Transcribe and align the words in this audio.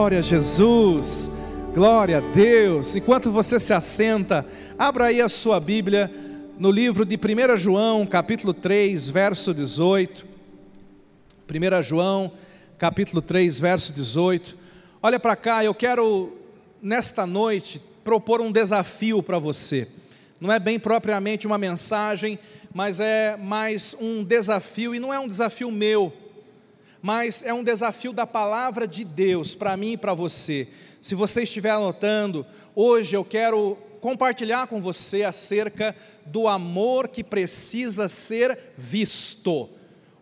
Glória 0.00 0.20
a 0.20 0.22
Jesus, 0.22 1.28
glória 1.74 2.18
a 2.18 2.20
Deus. 2.20 2.94
Enquanto 2.94 3.32
você 3.32 3.58
se 3.58 3.74
assenta, 3.74 4.46
abra 4.78 5.06
aí 5.06 5.20
a 5.20 5.28
sua 5.28 5.58
Bíblia 5.58 6.08
no 6.56 6.70
livro 6.70 7.04
de 7.04 7.16
1 7.16 7.56
João, 7.56 8.06
capítulo 8.06 8.54
3, 8.54 9.10
verso 9.10 9.52
18. 9.52 10.24
1 11.50 11.82
João, 11.82 12.30
capítulo 12.78 13.20
3, 13.20 13.58
verso 13.58 13.92
18. 13.92 14.56
Olha 15.02 15.18
para 15.18 15.34
cá, 15.34 15.64
eu 15.64 15.74
quero 15.74 16.32
nesta 16.80 17.26
noite 17.26 17.82
propor 18.04 18.40
um 18.40 18.52
desafio 18.52 19.20
para 19.20 19.40
você. 19.40 19.88
Não 20.40 20.52
é 20.52 20.60
bem 20.60 20.78
propriamente 20.78 21.44
uma 21.44 21.58
mensagem, 21.58 22.38
mas 22.72 23.00
é 23.00 23.36
mais 23.36 23.96
um 24.00 24.22
desafio, 24.22 24.94
e 24.94 25.00
não 25.00 25.12
é 25.12 25.18
um 25.18 25.26
desafio 25.26 25.72
meu 25.72 26.12
mas 27.00 27.42
é 27.42 27.52
um 27.52 27.64
desafio 27.64 28.12
da 28.12 28.26
palavra 28.26 28.86
de 28.86 29.04
Deus 29.04 29.54
para 29.54 29.76
mim 29.76 29.92
e 29.92 29.96
para 29.96 30.14
você. 30.14 30.68
Se 31.00 31.14
você 31.14 31.42
estiver 31.42 31.70
anotando, 31.70 32.44
hoje 32.74 33.16
eu 33.16 33.24
quero 33.24 33.76
compartilhar 34.00 34.66
com 34.66 34.80
você 34.80 35.22
acerca 35.22 35.94
do 36.26 36.48
amor 36.48 37.08
que 37.08 37.22
precisa 37.22 38.08
ser 38.08 38.58
visto. 38.76 39.68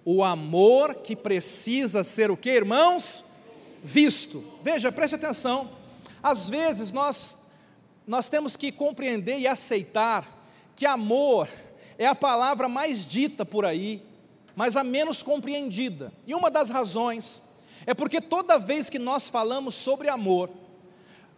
O 0.05 0.23
amor 0.23 0.97
que 0.97 1.17
precisa 1.17 2.05
ser 2.05 2.31
o 2.31 2.37
que, 2.37 2.51
irmãos? 2.51 3.25
Visto. 3.83 4.45
Veja, 4.63 4.93
preste 4.93 5.15
atenção. 5.15 5.71
Às 6.23 6.49
vezes 6.49 6.93
nós 6.93 7.39
nós 8.07 8.29
temos 8.29 8.57
que 8.57 8.71
compreender 8.71 9.39
e 9.41 9.49
aceitar 9.49 10.49
que 10.77 10.87
amor 10.87 11.49
é 11.99 12.07
a 12.07 12.15
palavra 12.15 12.69
mais 12.69 13.05
dita 13.05 13.45
por 13.45 13.65
aí, 13.65 14.01
mas 14.57 14.75
a 14.75 14.83
menos 14.83 15.23
compreendida. 15.23 16.11
E 16.27 16.35
uma 16.35 16.51
das 16.51 16.71
razões 16.71 17.43
é 17.85 17.93
porque 17.93 18.23
toda 18.23 18.59
vez 18.59 18.89
que 18.89 18.99
nós 18.99 19.29
falamos 19.29 19.75
sobre 19.75 20.09
amor, 20.09 20.49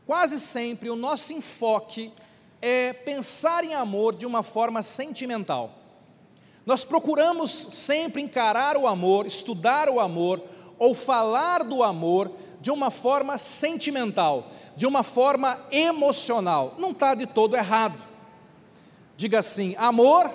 quase 0.06 0.38
sempre 0.38 0.88
o 0.88 0.94
nosso 0.94 1.34
enfoque 1.34 2.12
é 2.62 2.92
pensar 2.92 3.64
em 3.64 3.74
amor 3.74 4.14
de 4.14 4.24
uma 4.24 4.44
forma 4.44 4.82
sentimental. 4.84 5.74
Nós 6.64 6.84
procuramos 6.84 7.50
sempre 7.72 8.22
encarar 8.22 8.76
o 8.76 8.86
amor, 8.86 9.26
estudar 9.26 9.88
o 9.88 9.98
amor 9.98 10.40
ou 10.78 10.94
falar 10.94 11.64
do 11.64 11.82
amor 11.82 12.30
de 12.60 12.70
uma 12.70 12.90
forma 12.90 13.36
sentimental, 13.36 14.50
de 14.76 14.86
uma 14.86 15.02
forma 15.02 15.58
emocional. 15.72 16.74
Não 16.78 16.92
está 16.92 17.14
de 17.14 17.26
todo 17.26 17.56
errado. 17.56 17.98
Diga 19.16 19.40
assim: 19.40 19.74
amor 19.76 20.30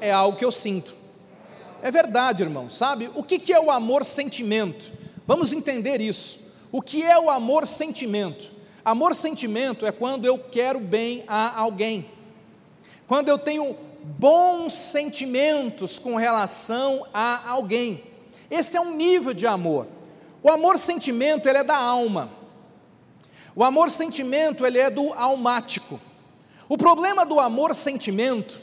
é 0.00 0.10
algo 0.10 0.36
que 0.36 0.44
eu 0.44 0.52
sinto. 0.52 0.97
É 1.80 1.90
verdade, 1.90 2.42
irmão, 2.42 2.68
sabe? 2.68 3.10
O 3.14 3.22
que 3.22 3.52
é 3.52 3.60
o 3.60 3.70
amor-sentimento? 3.70 4.92
Vamos 5.26 5.52
entender 5.52 6.00
isso. 6.00 6.40
O 6.72 6.82
que 6.82 7.02
é 7.02 7.18
o 7.18 7.30
amor-sentimento? 7.30 8.50
Amor-sentimento 8.84 9.86
é 9.86 9.92
quando 9.92 10.24
eu 10.24 10.38
quero 10.38 10.80
bem 10.80 11.24
a 11.28 11.60
alguém, 11.60 12.06
quando 13.06 13.28
eu 13.28 13.38
tenho 13.38 13.76
bons 14.02 14.72
sentimentos 14.72 15.98
com 15.98 16.16
relação 16.16 17.06
a 17.12 17.48
alguém. 17.50 18.02
Esse 18.50 18.76
é 18.76 18.80
um 18.80 18.96
nível 18.96 19.34
de 19.34 19.46
amor. 19.46 19.86
O 20.42 20.50
amor-sentimento 20.50 21.48
ele 21.48 21.58
é 21.58 21.64
da 21.64 21.76
alma. 21.76 22.30
O 23.54 23.62
amor-sentimento 23.62 24.64
ele 24.64 24.78
é 24.78 24.88
do 24.88 25.12
almático. 25.12 26.00
O 26.68 26.78
problema 26.78 27.26
do 27.26 27.40
amor-sentimento 27.40 28.58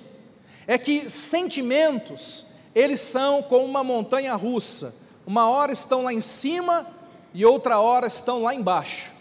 é 0.65 0.77
que 0.77 1.09
sentimentos 1.09 2.47
eles 2.75 2.99
são 2.99 3.41
como 3.41 3.63
uma 3.63 3.85
montanha 3.85 4.35
russa. 4.35 4.93
Uma 5.25 5.49
hora 5.49 5.71
estão 5.71 6.03
lá 6.03 6.13
em 6.13 6.19
cima 6.19 6.85
e 7.33 7.45
outra 7.45 7.79
hora 7.79 8.05
estão 8.05 8.43
lá 8.43 8.53
embaixo. 8.53 9.13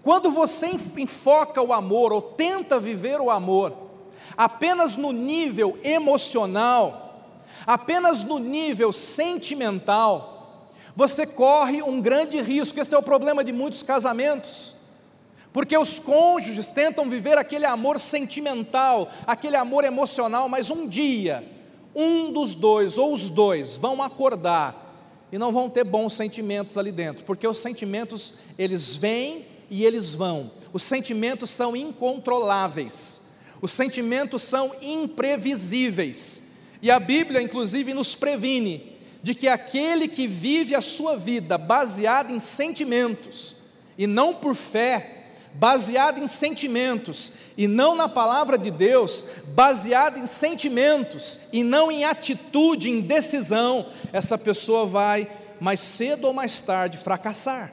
Quando 0.00 0.30
você 0.30 0.68
enfoca 0.96 1.60
o 1.60 1.72
amor 1.72 2.12
ou 2.12 2.22
tenta 2.22 2.78
viver 2.78 3.20
o 3.20 3.30
amor 3.30 3.76
apenas 4.36 4.96
no 4.96 5.12
nível 5.12 5.76
emocional, 5.82 7.32
apenas 7.66 8.22
no 8.22 8.38
nível 8.38 8.92
sentimental, 8.92 10.68
você 10.94 11.26
corre 11.26 11.82
um 11.82 12.00
grande 12.00 12.40
risco. 12.40 12.78
Esse 12.78 12.94
é 12.94 12.98
o 12.98 13.02
problema 13.02 13.42
de 13.42 13.52
muitos 13.52 13.82
casamentos. 13.82 14.74
Porque 15.52 15.76
os 15.76 15.98
cônjuges 15.98 16.68
tentam 16.68 17.08
viver 17.08 17.38
aquele 17.38 17.66
amor 17.66 17.98
sentimental, 17.98 19.08
aquele 19.26 19.56
amor 19.56 19.84
emocional, 19.84 20.48
mas 20.48 20.70
um 20.70 20.86
dia 20.86 21.53
um 21.94 22.32
dos 22.32 22.54
dois 22.54 22.98
ou 22.98 23.12
os 23.12 23.28
dois 23.28 23.76
vão 23.76 24.02
acordar 24.02 24.82
e 25.30 25.38
não 25.38 25.52
vão 25.52 25.68
ter 25.68 25.84
bons 25.84 26.14
sentimentos 26.14 26.78
ali 26.78 26.92
dentro, 26.92 27.24
porque 27.24 27.46
os 27.46 27.58
sentimentos 27.58 28.34
eles 28.58 28.96
vêm 28.96 29.46
e 29.70 29.84
eles 29.84 30.14
vão. 30.14 30.50
Os 30.72 30.82
sentimentos 30.82 31.50
são 31.50 31.74
incontroláveis. 31.74 33.28
Os 33.60 33.72
sentimentos 33.72 34.42
são 34.42 34.72
imprevisíveis. 34.82 36.42
E 36.82 36.90
a 36.90 37.00
Bíblia 37.00 37.40
inclusive 37.40 37.94
nos 37.94 38.14
previne 38.14 38.94
de 39.22 39.34
que 39.34 39.48
aquele 39.48 40.06
que 40.06 40.26
vive 40.26 40.74
a 40.74 40.82
sua 40.82 41.16
vida 41.16 41.56
baseado 41.56 42.30
em 42.30 42.38
sentimentos 42.38 43.56
e 43.96 44.06
não 44.06 44.34
por 44.34 44.54
fé, 44.54 45.13
baseado 45.54 46.18
em 46.18 46.26
sentimentos 46.26 47.32
e 47.56 47.68
não 47.68 47.94
na 47.94 48.08
palavra 48.08 48.58
de 48.58 48.70
Deus, 48.72 49.26
baseado 49.54 50.18
em 50.18 50.26
sentimentos 50.26 51.38
e 51.52 51.62
não 51.62 51.92
em 51.92 52.04
atitude, 52.04 52.90
em 52.90 53.00
decisão, 53.00 53.86
essa 54.12 54.36
pessoa 54.36 54.84
vai, 54.84 55.30
mais 55.60 55.80
cedo 55.80 56.26
ou 56.26 56.32
mais 56.32 56.60
tarde, 56.60 56.98
fracassar. 56.98 57.72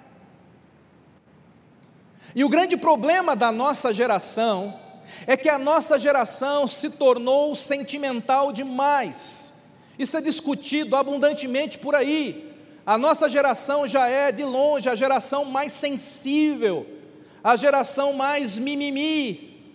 E 2.36 2.44
o 2.44 2.50
grande 2.50 2.78
problema 2.78 3.36
da 3.36 3.52
nossa 3.52 3.94
geração 3.94 4.80
é 5.26 5.36
que 5.36 5.50
a 5.50 5.58
nossa 5.58 5.98
geração 5.98 6.68
se 6.68 6.92
tornou 6.92 7.56
sentimental 7.56 8.54
demais. 8.54 9.54
Isso 9.98 10.16
é 10.16 10.22
discutido 10.22 10.96
abundantemente 10.96 11.80
por 11.80 11.96
aí. 11.96 12.50
A 12.86 12.98
nossa 12.98 13.28
geração 13.30 13.88
já 13.88 14.08
é, 14.08 14.32
de 14.32 14.44
longe, 14.44 14.88
a 14.88 14.96
geração 14.96 15.44
mais 15.44 15.74
sensível 15.74 17.01
a 17.44 17.56
geração 17.56 18.14
mais 18.14 18.58
mimimi, 18.60 19.74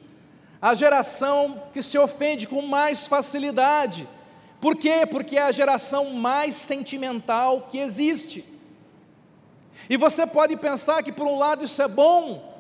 a 0.61 0.75
geração 0.75 1.63
que 1.73 1.83
se 1.83 1.99
ofende 1.99 2.47
com 2.47 2.63
mais 2.63 3.07
facilidade. 3.07 4.09
Por 4.61 4.77
quê? 4.77 5.07
Porque 5.09 5.37
é 5.37 5.43
a 5.43 5.53
geração 5.53 6.11
mais 6.15 6.55
sentimental 6.55 7.69
que 7.71 7.79
existe. 7.79 8.45
E 9.89 9.97
você 9.97 10.27
pode 10.27 10.57
pensar 10.57 11.03
que 11.03 11.13
por 11.13 11.27
um 11.27 11.39
lado 11.39 11.65
isso 11.65 11.81
é 11.83 11.89
bom, 11.89 12.55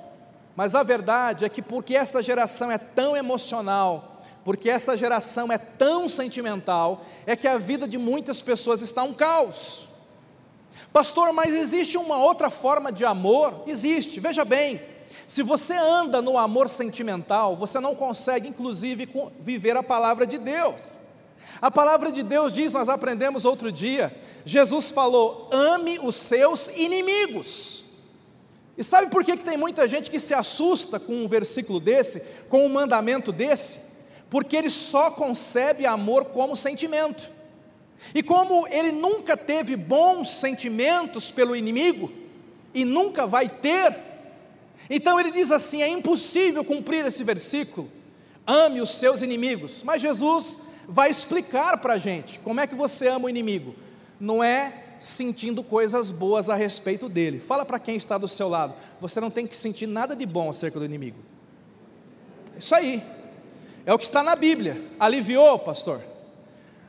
mas 0.54 0.74
a 0.74 0.82
verdade 0.82 1.44
é 1.44 1.48
que 1.48 1.62
porque 1.62 1.96
essa 1.96 2.22
geração 2.22 2.70
é 2.70 2.78
tão 2.78 3.16
emocional, 3.16 4.22
porque 4.44 4.70
essa 4.70 4.96
geração 4.96 5.50
é 5.50 5.58
tão 5.58 6.08
sentimental, 6.08 7.04
é 7.26 7.34
que 7.34 7.48
a 7.48 7.58
vida 7.58 7.88
de 7.88 7.98
muitas 7.98 8.40
pessoas 8.42 8.82
está 8.82 9.02
um 9.02 9.14
caos. 9.14 9.88
Pastor, 10.92 11.32
mas 11.32 11.52
existe 11.52 11.98
uma 11.98 12.18
outra 12.18 12.50
forma 12.50 12.92
de 12.92 13.04
amor? 13.04 13.64
Existe, 13.66 14.20
veja 14.20 14.44
bem, 14.44 14.80
se 15.26 15.42
você 15.42 15.74
anda 15.74 16.22
no 16.22 16.38
amor 16.38 16.68
sentimental, 16.68 17.56
você 17.56 17.80
não 17.80 17.94
consegue, 17.94 18.48
inclusive, 18.48 19.08
viver 19.40 19.76
a 19.76 19.82
palavra 19.82 20.26
de 20.26 20.38
Deus. 20.38 20.98
A 21.60 21.70
palavra 21.70 22.12
de 22.12 22.22
Deus 22.22 22.52
diz, 22.52 22.72
nós 22.72 22.88
aprendemos 22.88 23.44
outro 23.44 23.72
dia, 23.72 24.14
Jesus 24.44 24.90
falou: 24.90 25.48
ame 25.52 25.98
os 25.98 26.14
seus 26.14 26.68
inimigos. 26.68 27.84
E 28.78 28.84
sabe 28.84 29.10
por 29.10 29.24
que, 29.24 29.36
que 29.36 29.44
tem 29.44 29.56
muita 29.56 29.88
gente 29.88 30.10
que 30.10 30.20
se 30.20 30.34
assusta 30.34 31.00
com 31.00 31.24
um 31.24 31.26
versículo 31.26 31.80
desse, 31.80 32.20
com 32.48 32.64
um 32.66 32.68
mandamento 32.68 33.32
desse? 33.32 33.80
Porque 34.28 34.56
ele 34.56 34.68
só 34.68 35.10
concebe 35.10 35.86
amor 35.86 36.26
como 36.26 36.54
sentimento. 36.54 37.32
E 38.14 38.22
como 38.22 38.66
ele 38.68 38.92
nunca 38.92 39.36
teve 39.36 39.76
bons 39.76 40.30
sentimentos 40.30 41.30
pelo 41.30 41.56
inimigo, 41.56 42.12
e 42.74 42.84
nunca 42.84 43.26
vai 43.26 43.48
ter, 43.48 43.96
então 44.88 45.18
ele 45.18 45.30
diz 45.30 45.50
assim: 45.50 45.82
é 45.82 45.88
impossível 45.88 46.64
cumprir 46.64 47.04
esse 47.06 47.24
versículo. 47.24 47.90
Ame 48.46 48.80
os 48.80 48.90
seus 48.90 49.22
inimigos. 49.22 49.82
Mas 49.82 50.00
Jesus 50.00 50.60
vai 50.88 51.10
explicar 51.10 51.78
para 51.78 51.94
a 51.94 51.98
gente 51.98 52.38
como 52.40 52.60
é 52.60 52.66
que 52.66 52.74
você 52.74 53.08
ama 53.08 53.26
o 53.26 53.28
inimigo. 53.30 53.74
Não 54.20 54.42
é 54.42 54.84
sentindo 54.98 55.62
coisas 55.62 56.10
boas 56.10 56.48
a 56.48 56.54
respeito 56.54 57.08
dele. 57.08 57.38
Fala 57.38 57.64
para 57.64 57.78
quem 57.78 57.96
está 57.96 58.16
do 58.16 58.28
seu 58.28 58.48
lado. 58.48 58.74
Você 59.00 59.20
não 59.20 59.30
tem 59.30 59.46
que 59.46 59.56
sentir 59.56 59.86
nada 59.86 60.14
de 60.14 60.24
bom 60.24 60.50
acerca 60.50 60.78
do 60.78 60.84
inimigo. 60.84 61.18
Isso 62.58 62.74
aí. 62.74 63.02
É 63.84 63.92
o 63.92 63.98
que 63.98 64.04
está 64.04 64.22
na 64.22 64.34
Bíblia. 64.34 64.80
Aliviou, 64.98 65.58
pastor? 65.58 66.02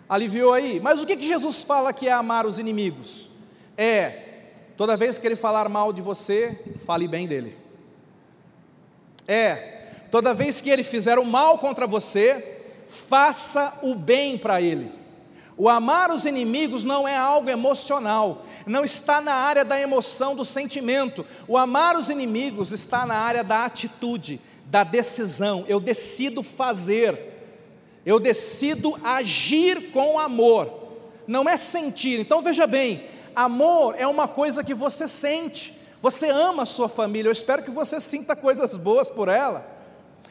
Aliviou 0.08 0.54
aí. 0.54 0.80
Mas 0.80 1.02
o 1.02 1.06
que, 1.06 1.18
que 1.18 1.28
Jesus 1.28 1.64
fala 1.64 1.92
que 1.92 2.08
é 2.08 2.12
amar 2.12 2.46
os 2.46 2.60
inimigos? 2.60 3.30
É, 3.78 4.24
toda 4.78 4.96
vez 4.96 5.18
que 5.18 5.28
ele 5.28 5.36
falar 5.36 5.68
mal 5.68 5.92
de 5.92 6.02
você, 6.02 6.60
fale 6.86 7.08
bem 7.08 7.28
dele. 7.28 7.56
É, 9.28 9.84
toda 10.10 10.34
vez 10.34 10.62
que 10.62 10.70
ele 10.70 10.84
fizer 10.84 11.20
o 11.20 11.26
mal 11.26 11.58
contra 11.58 11.86
você, 11.86 12.60
faça 12.88 13.74
o 13.82 13.94
bem 13.94 14.38
para 14.38 14.62
ele. 14.62 14.92
O 15.58 15.68
amar 15.68 16.12
os 16.12 16.26
inimigos 16.26 16.86
não 16.86 17.08
é 17.08 17.18
algo 17.18 17.50
emocional, 17.50 18.46
não 18.66 18.86
está 18.86 19.20
na 19.20 19.34
área 19.34 19.66
da 19.66 19.80
emoção, 19.82 20.36
do 20.36 20.46
sentimento. 20.46 21.26
O 21.48 21.58
amar 21.58 21.98
os 21.98 22.10
inimigos 22.10 22.72
está 22.72 23.08
na 23.08 23.16
área 23.16 23.44
da 23.44 23.66
atitude, 23.66 24.40
da 24.66 24.84
decisão. 24.84 25.66
Eu 25.68 25.80
decido 25.80 26.44
fazer, 26.44 27.20
eu 28.06 28.20
decido 28.20 29.00
agir 29.04 29.92
com 29.92 30.20
amor, 30.20 30.72
não 31.26 31.50
é 31.50 31.58
sentir. 31.58 32.20
Então 32.20 32.44
veja 32.44 32.68
bem: 32.68 33.04
amor 33.36 33.96
é 33.98 34.06
uma 34.06 34.28
coisa 34.28 34.64
que 34.64 34.76
você 34.76 35.08
sente. 35.08 35.77
Você 36.02 36.30
ama 36.30 36.64
a 36.64 36.66
sua 36.66 36.88
família, 36.88 37.28
eu 37.28 37.34
espero 37.34 37.64
que 37.64 37.72
você 37.72 38.00
sinta 38.00 38.36
coisas 38.36 38.78
boas 38.78 39.10
por 39.10 39.28
ela. 39.28 39.66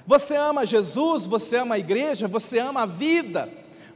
Você 0.07 0.37
ama 0.37 0.65
Jesus, 0.65 1.27
você 1.27 1.57
ama 1.57 1.75
a 1.75 1.79
igreja, 1.79 2.29
você 2.29 2.59
ama 2.59 2.83
a 2.83 2.87
vida. 2.87 3.49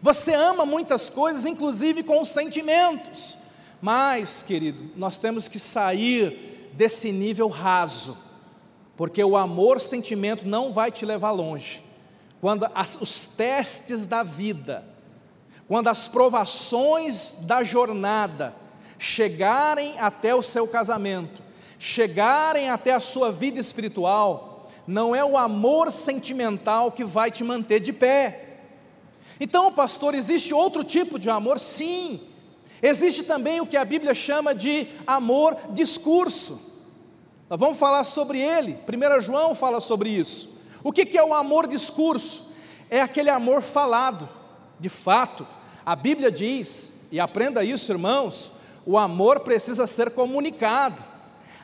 Você 0.02 0.34
ama 0.34 0.66
muitas 0.66 1.08
coisas, 1.08 1.46
inclusive 1.46 2.02
com 2.02 2.20
os 2.20 2.30
sentimentos. 2.30 3.38
Mas, 3.80 4.42
querido, 4.42 4.90
nós 4.96 5.18
temos 5.18 5.46
que 5.46 5.58
sair 5.58 6.70
desse 6.72 7.12
nível 7.12 7.48
raso, 7.48 8.16
porque 8.96 9.22
o 9.22 9.36
amor 9.36 9.80
sentimento 9.80 10.46
não 10.46 10.72
vai 10.72 10.90
te 10.90 11.06
levar 11.06 11.30
longe. 11.30 11.82
Quando 12.40 12.68
as, 12.74 12.98
os 13.00 13.26
testes 13.26 14.06
da 14.06 14.22
vida, 14.22 14.84
quando 15.68 15.88
as 15.88 16.08
provações 16.08 17.36
da 17.42 17.62
jornada 17.62 18.54
chegarem 18.98 19.98
até 19.98 20.34
o 20.34 20.42
seu 20.42 20.66
casamento, 20.66 21.42
chegarem 21.80 22.70
até 22.70 22.92
a 22.92 23.00
sua 23.00 23.32
vida 23.32 23.58
espiritual, 23.58 24.70
não 24.86 25.16
é 25.16 25.24
o 25.24 25.36
amor 25.36 25.90
sentimental 25.90 26.92
que 26.92 27.02
vai 27.02 27.28
te 27.32 27.42
manter 27.42 27.80
de 27.80 27.92
pé 27.92 28.46
então, 29.40 29.72
pastor, 29.72 30.14
existe 30.14 30.52
outro 30.52 30.84
tipo 30.84 31.18
de 31.18 31.30
amor? 31.30 31.58
Sim. 31.58 32.20
Existe 32.82 33.22
também 33.22 33.58
o 33.60 33.66
que 33.66 33.76
a 33.76 33.84
Bíblia 33.84 34.12
chama 34.12 34.54
de 34.54 34.86
amor 35.06 35.56
discurso. 35.70 36.60
Nós 37.48 37.58
vamos 37.58 37.78
falar 37.78 38.04
sobre 38.04 38.38
ele. 38.38 38.78
1 38.86 39.20
João 39.22 39.54
fala 39.54 39.80
sobre 39.80 40.10
isso. 40.10 40.60
O 40.84 40.92
que 40.92 41.16
é 41.16 41.24
o 41.24 41.32
amor 41.32 41.66
discurso? 41.66 42.50
É 42.90 43.00
aquele 43.00 43.30
amor 43.30 43.62
falado. 43.62 44.28
De 44.78 44.90
fato, 44.90 45.46
a 45.84 45.96
Bíblia 45.96 46.30
diz, 46.30 47.06
e 47.10 47.18
aprenda 47.18 47.64
isso, 47.64 47.90
irmãos, 47.90 48.52
o 48.84 48.98
amor 48.98 49.40
precisa 49.40 49.86
ser 49.86 50.10
comunicado. 50.10 51.02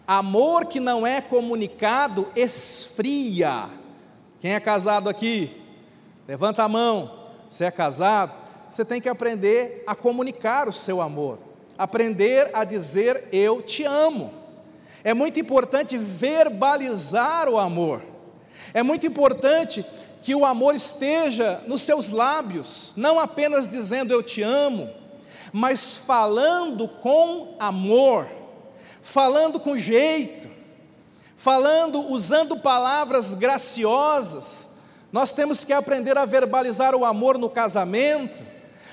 Amor 0.06 0.66
que 0.66 0.78
não 0.78 1.06
é 1.06 1.20
comunicado 1.20 2.28
esfria. 2.36 3.68
Quem 4.40 4.54
é 4.54 4.60
casado 4.60 5.08
aqui? 5.08 5.50
Levanta 6.28 6.62
a 6.62 6.68
mão. 6.68 7.26
Você 7.48 7.64
é 7.64 7.70
casado, 7.70 8.36
você 8.68 8.84
tem 8.84 9.00
que 9.00 9.08
aprender 9.08 9.84
a 9.86 9.94
comunicar 9.94 10.68
o 10.68 10.72
seu 10.72 11.00
amor, 11.00 11.38
aprender 11.78 12.50
a 12.52 12.64
dizer 12.64 13.28
eu 13.32 13.62
te 13.62 13.84
amo. 13.84 14.32
É 15.04 15.14
muito 15.14 15.38
importante 15.38 15.96
verbalizar 15.96 17.48
o 17.48 17.58
amor. 17.58 18.02
É 18.74 18.82
muito 18.82 19.06
importante 19.06 19.86
que 20.22 20.34
o 20.34 20.44
amor 20.44 20.74
esteja 20.74 21.62
nos 21.68 21.82
seus 21.82 22.10
lábios, 22.10 22.92
não 22.96 23.20
apenas 23.20 23.68
dizendo 23.68 24.12
eu 24.12 24.22
te 24.22 24.42
amo, 24.42 24.90
mas 25.52 25.96
falando 25.96 26.88
com 26.88 27.54
amor, 27.60 28.26
falando 29.06 29.60
com 29.60 29.78
jeito, 29.78 30.50
falando 31.36 32.00
usando 32.10 32.58
palavras 32.58 33.34
graciosas, 33.34 34.70
nós 35.12 35.32
temos 35.32 35.64
que 35.64 35.72
aprender 35.72 36.18
a 36.18 36.24
verbalizar 36.24 36.92
o 36.92 37.04
amor 37.04 37.38
no 37.38 37.48
casamento, 37.48 38.42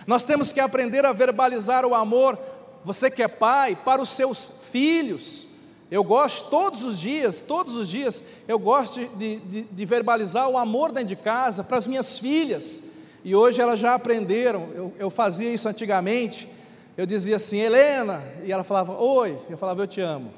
nós 0.06 0.24
temos 0.24 0.52
que 0.52 0.60
aprender 0.60 1.04
a 1.04 1.12
verbalizar 1.12 1.84
o 1.84 1.96
amor, 1.96 2.38
você 2.86 3.10
que 3.10 3.24
é 3.24 3.28
pai, 3.28 3.76
para 3.84 4.02
os 4.02 4.10
seus 4.10 4.52
filhos. 4.72 5.48
Eu 5.90 6.04
gosto 6.04 6.48
todos 6.50 6.84
os 6.84 7.00
dias, 7.00 7.42
todos 7.42 7.76
os 7.76 7.90
dias, 7.90 8.24
eu 8.48 8.60
gosto 8.60 9.00
de, 9.18 9.38
de, 9.38 9.64
de 9.64 9.86
verbalizar 9.86 10.48
o 10.48 10.58
amor 10.60 10.92
dentro 10.92 11.10
de 11.10 11.16
casa 11.16 11.64
para 11.64 11.80
as 11.80 11.88
minhas 11.88 12.20
filhas. 12.20 12.84
E 13.24 13.36
hoje 13.36 13.60
elas 13.60 13.80
já 13.80 13.96
aprenderam, 13.96 14.70
eu, 14.76 14.94
eu 15.00 15.10
fazia 15.10 15.52
isso 15.52 15.68
antigamente. 15.68 16.48
Eu 16.96 17.06
dizia 17.06 17.38
assim, 17.38 17.60
Helena, 17.60 18.22
e 18.44 18.52
ela 18.52 18.64
falava, 18.64 18.94
oi, 18.94 19.38
eu 19.50 19.58
falava, 19.58 19.82
eu 19.82 19.88
te 19.88 20.00
amo. 20.00 20.32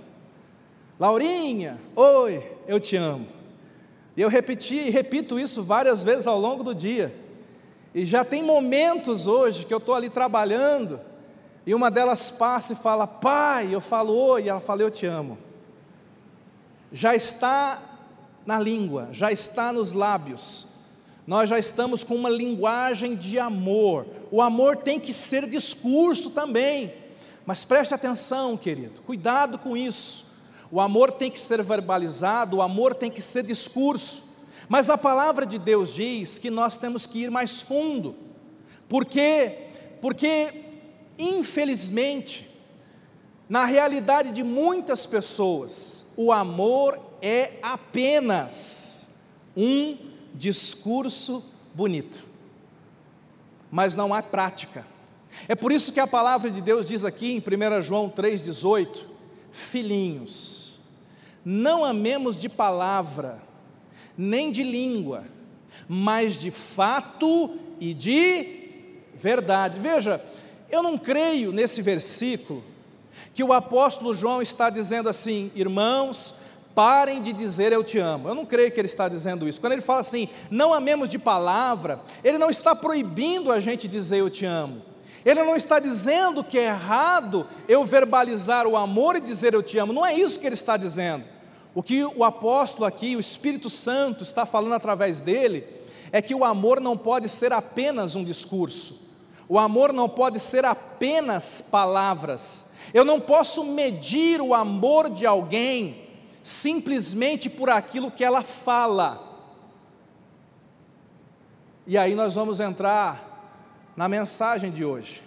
Laurinha, 0.97 1.79
oi, 1.95 2.41
eu 2.67 2.79
te 2.79 2.95
amo. 2.95 3.27
E 4.15 4.21
eu 4.21 4.29
repeti 4.29 4.75
e 4.75 4.89
repito 4.89 5.37
isso 5.37 5.61
várias 5.61 6.01
vezes 6.01 6.25
ao 6.25 6.39
longo 6.39 6.63
do 6.63 6.73
dia. 6.73 7.13
E 7.93 8.05
já 8.05 8.23
tem 8.23 8.41
momentos 8.41 9.27
hoje 9.27 9.65
que 9.65 9.73
eu 9.73 9.79
estou 9.79 9.93
ali 9.95 10.09
trabalhando, 10.09 10.99
e 11.65 11.73
uma 11.73 11.91
delas 11.91 12.31
passa 12.31 12.73
e 12.73 12.75
fala, 12.75 13.05
pai, 13.05 13.73
eu 13.73 13.81
falo 13.81 14.13
oi, 14.13 14.43
e 14.43 14.49
ela 14.49 14.61
fala, 14.61 14.81
eu 14.81 14.91
te 14.91 15.05
amo. 15.05 15.37
Já 16.91 17.15
está 17.15 17.81
na 18.45 18.59
língua, 18.59 19.09
já 19.11 19.31
está 19.31 19.73
nos 19.73 19.91
lábios. 19.91 20.74
Nós 21.27 21.49
já 21.49 21.57
estamos 21.57 22.03
com 22.03 22.15
uma 22.15 22.29
linguagem 22.29 23.15
de 23.15 23.39
amor. 23.39 24.05
O 24.29 24.41
amor 24.41 24.77
tem 24.77 24.99
que 24.99 25.11
ser 25.11 25.47
discurso 25.47 26.29
também. 26.29 26.93
Mas 27.45 27.63
preste 27.63 27.93
atenção, 27.93 28.55
querido, 28.55 29.01
cuidado 29.01 29.57
com 29.57 29.75
isso. 29.75 30.25
O 30.71 30.79
amor 30.81 31.11
tem 31.11 31.31
que 31.31 31.39
ser 31.39 31.61
verbalizado, 31.63 32.57
o 32.57 32.61
amor 32.61 32.95
tem 32.95 33.09
que 33.09 33.21
ser 33.21 33.43
discurso. 33.43 34.23
Mas 34.67 34.89
a 34.89 34.97
palavra 34.97 35.45
de 35.45 35.57
Deus 35.57 35.93
diz 35.93 36.39
que 36.39 36.49
nós 36.49 36.77
temos 36.77 37.05
que 37.05 37.19
ir 37.23 37.31
mais 37.31 37.61
fundo. 37.61 38.15
Por 38.89 39.05
quê? 39.05 39.69
Porque, 40.01 40.53
infelizmente, 41.17 42.49
na 43.47 43.65
realidade 43.65 44.31
de 44.31 44.43
muitas 44.43 45.05
pessoas, 45.05 46.05
o 46.17 46.31
amor 46.31 46.99
é 47.21 47.53
apenas 47.61 49.09
um 49.55 49.97
discurso 50.35 51.43
bonito, 51.73 52.25
mas 53.71 53.95
não 53.95 54.13
há 54.13 54.21
prática. 54.21 54.85
É 55.47 55.55
por 55.55 55.71
isso 55.71 55.91
que 55.91 55.99
a 55.99 56.07
palavra 56.07 56.49
de 56.49 56.61
Deus 56.61 56.85
diz 56.85 57.03
aqui 57.03 57.31
em 57.31 57.39
1 57.39 57.81
João 57.81 58.09
3,18: 58.09 59.05
Filhinhos, 59.51 60.79
não 61.43 61.83
amemos 61.83 62.39
de 62.39 62.47
palavra, 62.47 63.41
nem 64.17 64.51
de 64.51 64.63
língua, 64.63 65.25
mas 65.87 66.39
de 66.39 66.51
fato 66.51 67.57
e 67.79 67.93
de 67.93 68.65
verdade. 69.15 69.79
Veja, 69.79 70.23
eu 70.69 70.81
não 70.81 70.97
creio 70.97 71.51
nesse 71.51 71.81
versículo 71.81 72.63
que 73.33 73.43
o 73.43 73.53
apóstolo 73.53 74.13
João 74.13 74.41
está 74.41 74.69
dizendo 74.69 75.09
assim, 75.09 75.51
irmãos, 75.55 76.35
parem 76.75 77.21
de 77.21 77.31
dizer 77.31 77.71
eu 77.71 77.83
te 77.83 77.97
amo. 77.97 78.27
Eu 78.27 78.35
não 78.35 78.45
creio 78.45 78.71
que 78.71 78.79
ele 78.79 78.87
está 78.87 79.07
dizendo 79.07 79.47
isso. 79.47 79.61
Quando 79.61 79.73
ele 79.73 79.81
fala 79.81 80.01
assim, 80.01 80.27
não 80.51 80.73
amemos 80.73 81.09
de 81.09 81.17
palavra, 81.17 82.01
ele 82.23 82.37
não 82.37 82.49
está 82.49 82.75
proibindo 82.75 83.51
a 83.51 83.61
gente 83.61 83.87
dizer 83.87 84.17
eu 84.17 84.29
te 84.29 84.45
amo. 84.45 84.81
Ele 85.25 85.41
não 85.41 85.55
está 85.55 85.79
dizendo 85.79 86.43
que 86.43 86.59
é 86.59 86.65
errado 86.65 87.47
eu 87.67 87.83
verbalizar 87.83 88.67
o 88.67 88.77
amor 88.77 89.15
e 89.15 89.21
dizer 89.21 89.55
eu 89.55 89.63
te 89.63 89.79
amo. 89.79 89.93
Não 89.93 90.05
é 90.05 90.13
isso 90.13 90.39
que 90.39 90.45
ele 90.45 90.53
está 90.53 90.77
dizendo. 90.77 91.23
O 91.73 91.81
que 91.81 92.05
o 92.05 92.23
apóstolo 92.23 92.85
aqui, 92.85 93.15
o 93.15 93.19
Espírito 93.19 93.69
Santo, 93.69 94.23
está 94.23 94.45
falando 94.45 94.73
através 94.73 95.21
dele, 95.21 95.65
é 96.11 96.21
que 96.21 96.35
o 96.35 96.45
amor 96.45 96.79
não 96.79 96.95
pode 96.95 97.27
ser 97.27 97.51
apenas 97.51 98.15
um 98.15 98.23
discurso, 98.23 99.01
o 99.49 99.59
amor 99.59 99.91
não 99.91 100.07
pode 100.07 100.39
ser 100.39 100.63
apenas 100.63 101.59
palavras. 101.59 102.67
Eu 102.93 103.03
não 103.03 103.19
posso 103.19 103.63
medir 103.63 104.39
o 104.39 104.53
amor 104.53 105.09
de 105.09 105.25
alguém 105.25 106.04
simplesmente 106.45 107.49
por 107.49 107.71
aquilo 107.71 108.11
que 108.11 108.23
ela 108.23 108.43
fala. 108.43 109.19
E 111.87 111.97
aí 111.97 112.13
nós 112.13 112.35
vamos 112.35 112.59
entrar 112.59 113.91
na 113.97 114.07
mensagem 114.07 114.69
de 114.69 114.85
hoje. 114.85 115.23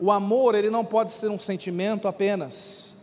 O 0.00 0.10
amor, 0.10 0.54
ele 0.54 0.70
não 0.70 0.86
pode 0.86 1.12
ser 1.12 1.28
um 1.28 1.38
sentimento 1.38 2.08
apenas. 2.08 2.96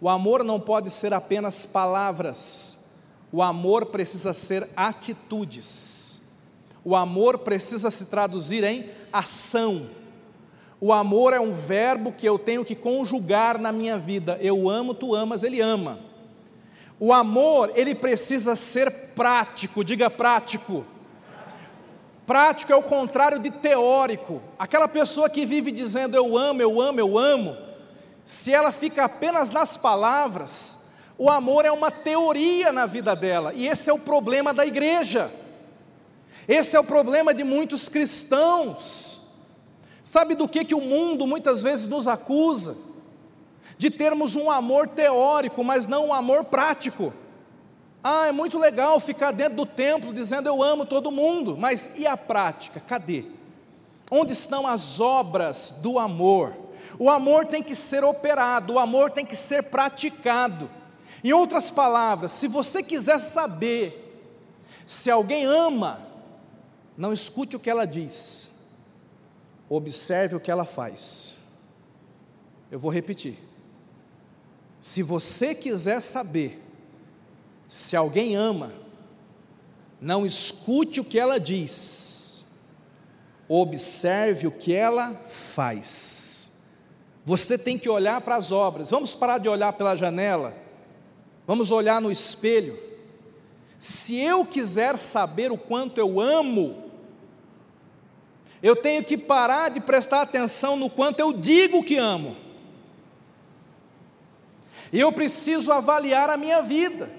O 0.00 0.08
amor 0.08 0.44
não 0.44 0.60
pode 0.60 0.92
ser 0.92 1.12
apenas 1.12 1.66
palavras, 1.66 2.78
o 3.32 3.42
amor 3.42 3.86
precisa 3.86 4.32
ser 4.32 4.68
atitudes. 4.76 6.22
O 6.84 6.94
amor 6.94 7.38
precisa 7.38 7.90
se 7.90 8.06
traduzir 8.06 8.62
em 8.62 8.88
ação. 9.12 9.88
O 10.80 10.92
amor 10.92 11.32
é 11.32 11.40
um 11.40 11.50
verbo 11.50 12.12
que 12.12 12.28
eu 12.28 12.38
tenho 12.38 12.64
que 12.64 12.76
conjugar 12.76 13.58
na 13.58 13.72
minha 13.72 13.98
vida. 13.98 14.38
Eu 14.40 14.68
amo, 14.70 14.94
tu 14.94 15.16
amas, 15.16 15.42
ele 15.42 15.60
ama. 15.60 16.13
O 16.98 17.12
amor, 17.12 17.72
ele 17.74 17.94
precisa 17.94 18.54
ser 18.54 18.90
prático, 19.14 19.84
diga 19.84 20.08
prático. 20.08 20.84
Prático 22.26 22.72
é 22.72 22.76
o 22.76 22.82
contrário 22.82 23.38
de 23.38 23.50
teórico. 23.50 24.40
Aquela 24.58 24.88
pessoa 24.88 25.28
que 25.28 25.44
vive 25.44 25.70
dizendo 25.70 26.16
eu 26.16 26.38
amo, 26.38 26.62
eu 26.62 26.80
amo, 26.80 27.00
eu 27.00 27.18
amo, 27.18 27.56
se 28.24 28.52
ela 28.52 28.72
fica 28.72 29.04
apenas 29.04 29.50
nas 29.50 29.76
palavras, 29.76 30.78
o 31.18 31.28
amor 31.28 31.66
é 31.66 31.70
uma 31.70 31.90
teoria 31.90 32.72
na 32.72 32.86
vida 32.86 33.14
dela, 33.14 33.52
e 33.54 33.68
esse 33.68 33.90
é 33.90 33.92
o 33.92 33.98
problema 33.98 34.54
da 34.54 34.64
igreja. 34.64 35.30
Esse 36.48 36.76
é 36.76 36.80
o 36.80 36.84
problema 36.84 37.32
de 37.32 37.44
muitos 37.44 37.88
cristãos. 37.88 39.20
Sabe 40.02 40.34
do 40.34 40.48
que, 40.48 40.64
que 40.64 40.74
o 40.74 40.80
mundo 40.80 41.26
muitas 41.26 41.62
vezes 41.62 41.86
nos 41.86 42.06
acusa? 42.06 42.76
De 43.76 43.90
termos 43.90 44.36
um 44.36 44.50
amor 44.50 44.88
teórico, 44.88 45.64
mas 45.64 45.86
não 45.86 46.08
um 46.08 46.14
amor 46.14 46.44
prático. 46.44 47.12
Ah, 48.02 48.26
é 48.26 48.32
muito 48.32 48.58
legal 48.58 49.00
ficar 49.00 49.32
dentro 49.32 49.56
do 49.56 49.66
templo 49.66 50.12
dizendo 50.12 50.46
eu 50.46 50.62
amo 50.62 50.84
todo 50.84 51.10
mundo, 51.10 51.56
mas 51.56 51.90
e 51.96 52.06
a 52.06 52.16
prática? 52.16 52.78
Cadê? 52.78 53.24
Onde 54.10 54.32
estão 54.32 54.66
as 54.66 55.00
obras 55.00 55.78
do 55.82 55.98
amor? 55.98 56.54
O 56.98 57.08
amor 57.08 57.46
tem 57.46 57.62
que 57.62 57.74
ser 57.74 58.04
operado, 58.04 58.74
o 58.74 58.78
amor 58.78 59.10
tem 59.10 59.24
que 59.24 59.34
ser 59.34 59.64
praticado. 59.64 60.70
Em 61.22 61.32
outras 61.32 61.70
palavras, 61.70 62.32
se 62.32 62.46
você 62.46 62.82
quiser 62.82 63.18
saber 63.18 64.02
se 64.86 65.10
alguém 65.10 65.46
ama, 65.46 66.06
não 66.96 67.12
escute 67.12 67.56
o 67.56 67.60
que 67.60 67.70
ela 67.70 67.86
diz, 67.86 68.52
observe 69.68 70.36
o 70.36 70.40
que 70.40 70.50
ela 70.50 70.66
faz. 70.66 71.38
Eu 72.70 72.78
vou 72.78 72.90
repetir. 72.90 73.38
Se 74.84 75.02
você 75.02 75.54
quiser 75.54 75.98
saber 76.00 76.62
se 77.66 77.96
alguém 77.96 78.36
ama, 78.36 78.70
não 79.98 80.26
escute 80.26 81.00
o 81.00 81.04
que 81.04 81.18
ela 81.18 81.40
diz, 81.40 82.44
observe 83.48 84.46
o 84.46 84.52
que 84.52 84.74
ela 84.74 85.14
faz. 85.26 86.64
Você 87.24 87.56
tem 87.56 87.78
que 87.78 87.88
olhar 87.88 88.20
para 88.20 88.36
as 88.36 88.52
obras. 88.52 88.90
Vamos 88.90 89.14
parar 89.14 89.38
de 89.38 89.48
olhar 89.48 89.72
pela 89.72 89.96
janela. 89.96 90.54
Vamos 91.46 91.72
olhar 91.72 91.98
no 91.98 92.12
espelho. 92.12 92.78
Se 93.78 94.20
eu 94.20 94.44
quiser 94.44 94.98
saber 94.98 95.50
o 95.50 95.56
quanto 95.56 95.96
eu 95.96 96.20
amo, 96.20 96.90
eu 98.62 98.76
tenho 98.76 99.02
que 99.02 99.16
parar 99.16 99.70
de 99.70 99.80
prestar 99.80 100.20
atenção 100.20 100.76
no 100.76 100.90
quanto 100.90 101.20
eu 101.20 101.32
digo 101.32 101.82
que 101.82 101.96
amo. 101.96 102.43
Eu 104.96 105.12
preciso 105.12 105.72
avaliar 105.72 106.30
a 106.30 106.36
minha 106.36 106.62
vida 106.62 107.10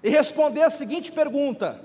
e 0.00 0.08
responder 0.08 0.62
a 0.62 0.70
seguinte 0.70 1.10
pergunta: 1.10 1.84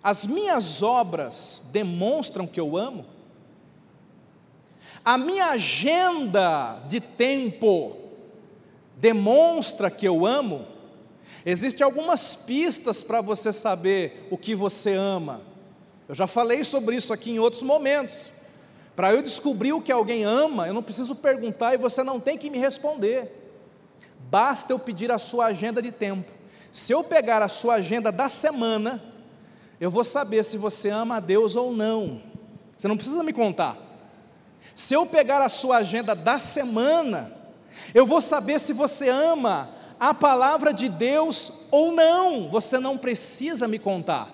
As 0.00 0.24
minhas 0.24 0.80
obras 0.80 1.68
demonstram 1.72 2.46
que 2.46 2.60
eu 2.60 2.76
amo? 2.76 3.04
A 5.04 5.18
minha 5.18 5.46
agenda 5.46 6.80
de 6.88 7.00
tempo 7.00 7.96
demonstra 8.96 9.90
que 9.90 10.06
eu 10.06 10.24
amo? 10.24 10.64
Existem 11.44 11.84
algumas 11.84 12.36
pistas 12.36 13.02
para 13.02 13.20
você 13.20 13.52
saber 13.52 14.28
o 14.30 14.38
que 14.38 14.54
você 14.54 14.94
ama. 14.94 15.42
Eu 16.08 16.14
já 16.14 16.28
falei 16.28 16.62
sobre 16.62 16.94
isso 16.94 17.12
aqui 17.12 17.32
em 17.32 17.40
outros 17.40 17.64
momentos. 17.64 18.32
Para 18.96 19.12
eu 19.12 19.20
descobrir 19.20 19.74
o 19.74 19.80
que 19.82 19.92
alguém 19.92 20.24
ama, 20.24 20.66
eu 20.66 20.72
não 20.72 20.82
preciso 20.82 21.14
perguntar 21.14 21.74
e 21.74 21.76
você 21.76 22.02
não 22.02 22.18
tem 22.18 22.38
que 22.38 22.48
me 22.48 22.58
responder. 22.58 23.30
Basta 24.30 24.72
eu 24.72 24.78
pedir 24.78 25.12
a 25.12 25.18
sua 25.18 25.46
agenda 25.46 25.82
de 25.82 25.92
tempo. 25.92 26.32
Se 26.72 26.92
eu 26.92 27.04
pegar 27.04 27.42
a 27.42 27.48
sua 27.48 27.74
agenda 27.74 28.10
da 28.10 28.30
semana, 28.30 29.04
eu 29.78 29.90
vou 29.90 30.02
saber 30.02 30.44
se 30.44 30.56
você 30.56 30.88
ama 30.88 31.16
a 31.16 31.20
Deus 31.20 31.56
ou 31.56 31.74
não. 31.74 32.22
Você 32.74 32.88
não 32.88 32.96
precisa 32.96 33.22
me 33.22 33.34
contar. 33.34 33.76
Se 34.74 34.94
eu 34.94 35.04
pegar 35.04 35.42
a 35.42 35.48
sua 35.50 35.76
agenda 35.76 36.14
da 36.14 36.38
semana, 36.38 37.32
eu 37.94 38.06
vou 38.06 38.22
saber 38.22 38.58
se 38.58 38.72
você 38.72 39.10
ama 39.10 39.70
a 40.00 40.14
palavra 40.14 40.72
de 40.72 40.88
Deus 40.88 41.66
ou 41.70 41.92
não. 41.92 42.48
Você 42.48 42.78
não 42.78 42.96
precisa 42.96 43.68
me 43.68 43.78
contar. 43.78 44.30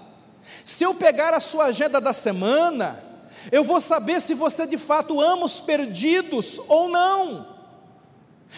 Se 0.64 0.84
eu 0.84 0.94
pegar 0.94 1.34
a 1.34 1.40
sua 1.40 1.66
agenda 1.66 2.00
da 2.00 2.12
semana, 2.12 3.11
eu 3.50 3.64
vou 3.64 3.80
saber 3.80 4.20
se 4.20 4.34
você 4.34 4.66
de 4.66 4.78
fato 4.78 5.20
ama 5.20 5.44
os 5.44 5.60
perdidos 5.60 6.60
ou 6.68 6.88
não. 6.88 7.48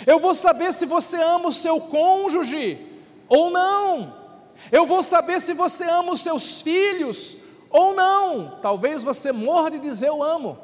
Eu 0.06 0.18
vou 0.18 0.34
saber 0.34 0.72
se 0.72 0.84
você 0.84 1.16
ama 1.16 1.48
o 1.48 1.52
seu 1.52 1.80
cônjuge 1.80 2.78
ou 3.28 3.50
não. 3.50 4.12
Eu 4.70 4.84
vou 4.86 5.02
saber 5.02 5.40
se 5.40 5.54
você 5.54 5.84
ama 5.84 6.12
os 6.12 6.20
seus 6.20 6.60
filhos 6.60 7.36
ou 7.70 7.94
não. 7.94 8.58
Talvez 8.60 9.02
você 9.02 9.32
morra 9.32 9.70
de 9.70 9.78
dizer 9.78 10.08
eu 10.08 10.22
amo. 10.22 10.58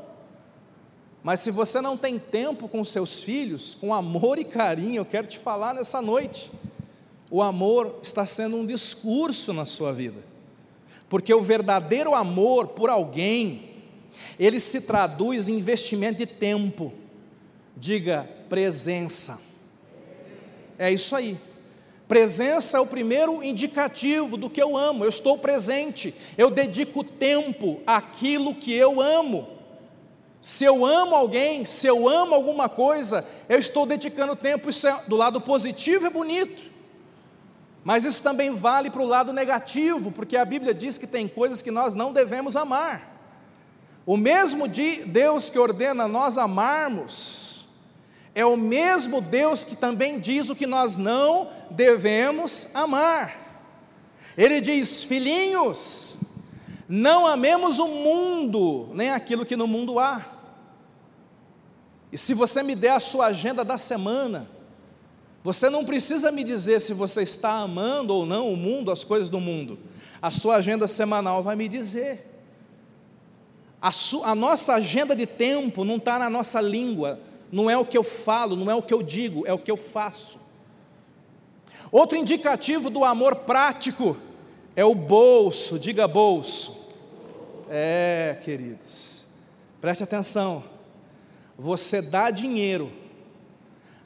Mas 1.22 1.40
se 1.40 1.50
você 1.50 1.80
não 1.80 1.96
tem 1.96 2.18
tempo 2.18 2.66
com 2.66 2.82
seus 2.82 3.22
filhos, 3.22 3.74
com 3.74 3.92
amor 3.92 4.38
e 4.38 4.44
carinho, 4.44 5.00
eu 5.00 5.04
quero 5.04 5.26
te 5.26 5.38
falar 5.38 5.74
nessa 5.74 6.00
noite. 6.00 6.50
O 7.30 7.42
amor 7.42 7.98
está 8.02 8.24
sendo 8.24 8.56
um 8.56 8.66
discurso 8.66 9.52
na 9.52 9.66
sua 9.66 9.92
vida. 9.92 10.24
Porque 11.08 11.32
o 11.34 11.40
verdadeiro 11.40 12.14
amor 12.14 12.68
por 12.68 12.88
alguém, 12.88 13.69
ele 14.38 14.60
se 14.60 14.80
traduz 14.80 15.48
em 15.48 15.58
investimento 15.58 16.18
de 16.18 16.26
tempo. 16.26 16.92
Diga 17.76 18.28
presença. 18.48 19.40
É 20.78 20.90
isso 20.92 21.14
aí. 21.14 21.38
Presença 22.08 22.78
é 22.78 22.80
o 22.80 22.86
primeiro 22.86 23.42
indicativo 23.42 24.36
do 24.36 24.50
que 24.50 24.60
eu 24.60 24.76
amo. 24.76 25.04
Eu 25.04 25.08
estou 25.08 25.38
presente. 25.38 26.14
Eu 26.36 26.50
dedico 26.50 27.04
tempo 27.04 27.80
àquilo 27.86 28.54
que 28.54 28.74
eu 28.74 29.00
amo. 29.00 29.60
Se 30.40 30.64
eu 30.64 30.86
amo 30.86 31.14
alguém, 31.14 31.64
se 31.66 31.86
eu 31.86 32.08
amo 32.08 32.34
alguma 32.34 32.68
coisa, 32.68 33.26
eu 33.48 33.58
estou 33.58 33.84
dedicando 33.84 34.34
tempo, 34.34 34.70
isso 34.70 34.88
é, 34.88 35.00
do 35.06 35.14
lado 35.14 35.38
positivo 35.40 36.06
é 36.06 36.10
bonito, 36.10 36.70
mas 37.84 38.06
isso 38.06 38.22
também 38.22 38.50
vale 38.50 38.88
para 38.90 39.02
o 39.02 39.06
lado 39.06 39.34
negativo, 39.34 40.10
porque 40.10 40.38
a 40.38 40.44
Bíblia 40.44 40.72
diz 40.72 40.96
que 40.96 41.06
tem 41.06 41.28
coisas 41.28 41.60
que 41.60 41.70
nós 41.70 41.92
não 41.92 42.10
devemos 42.10 42.56
amar. 42.56 43.09
O 44.06 44.16
mesmo 44.16 44.66
de 44.66 45.04
Deus 45.04 45.50
que 45.50 45.58
ordena 45.58 46.08
nós 46.08 46.38
amarmos, 46.38 47.50
é 48.34 48.44
o 48.44 48.56
mesmo 48.56 49.20
Deus 49.20 49.64
que 49.64 49.76
também 49.76 50.18
diz 50.18 50.50
o 50.50 50.56
que 50.56 50.66
nós 50.66 50.96
não 50.96 51.48
devemos 51.70 52.68
amar. 52.74 53.36
Ele 54.36 54.60
diz: 54.60 55.04
Filhinhos, 55.04 56.14
não 56.88 57.26
amemos 57.26 57.78
o 57.78 57.88
mundo, 57.88 58.88
nem 58.94 59.10
aquilo 59.10 59.44
que 59.44 59.56
no 59.56 59.66
mundo 59.66 59.98
há. 59.98 60.24
E 62.12 62.18
se 62.18 62.34
você 62.34 62.62
me 62.62 62.74
der 62.74 62.92
a 62.92 63.00
sua 63.00 63.26
agenda 63.26 63.64
da 63.64 63.78
semana, 63.78 64.48
você 65.42 65.70
não 65.70 65.84
precisa 65.84 66.30
me 66.30 66.44
dizer 66.44 66.80
se 66.80 66.92
você 66.92 67.22
está 67.22 67.52
amando 67.52 68.14
ou 68.14 68.26
não 68.26 68.52
o 68.52 68.56
mundo, 68.56 68.90
as 68.90 69.04
coisas 69.04 69.30
do 69.30 69.40
mundo. 69.40 69.78
A 70.20 70.30
sua 70.30 70.56
agenda 70.56 70.86
semanal 70.86 71.42
vai 71.42 71.56
me 71.56 71.68
dizer. 71.68 72.29
A, 73.80 73.90
a 74.24 74.34
nossa 74.34 74.74
agenda 74.74 75.16
de 75.16 75.26
tempo 75.26 75.84
não 75.84 75.96
está 75.96 76.18
na 76.18 76.28
nossa 76.28 76.60
língua, 76.60 77.18
não 77.50 77.70
é 77.70 77.76
o 77.76 77.84
que 77.84 77.96
eu 77.96 78.04
falo, 78.04 78.54
não 78.54 78.70
é 78.70 78.74
o 78.74 78.82
que 78.82 78.92
eu 78.92 79.02
digo, 79.02 79.46
é 79.46 79.52
o 79.52 79.58
que 79.58 79.70
eu 79.70 79.76
faço. 79.76 80.38
Outro 81.90 82.16
indicativo 82.16 82.90
do 82.90 83.04
amor 83.04 83.36
prático 83.36 84.16
é 84.76 84.84
o 84.84 84.94
bolso, 84.94 85.78
diga 85.78 86.06
bolso. 86.06 86.78
É, 87.68 88.38
queridos, 88.42 89.26
preste 89.80 90.04
atenção. 90.04 90.62
Você 91.58 92.00
dá 92.00 92.30
dinheiro 92.30 92.92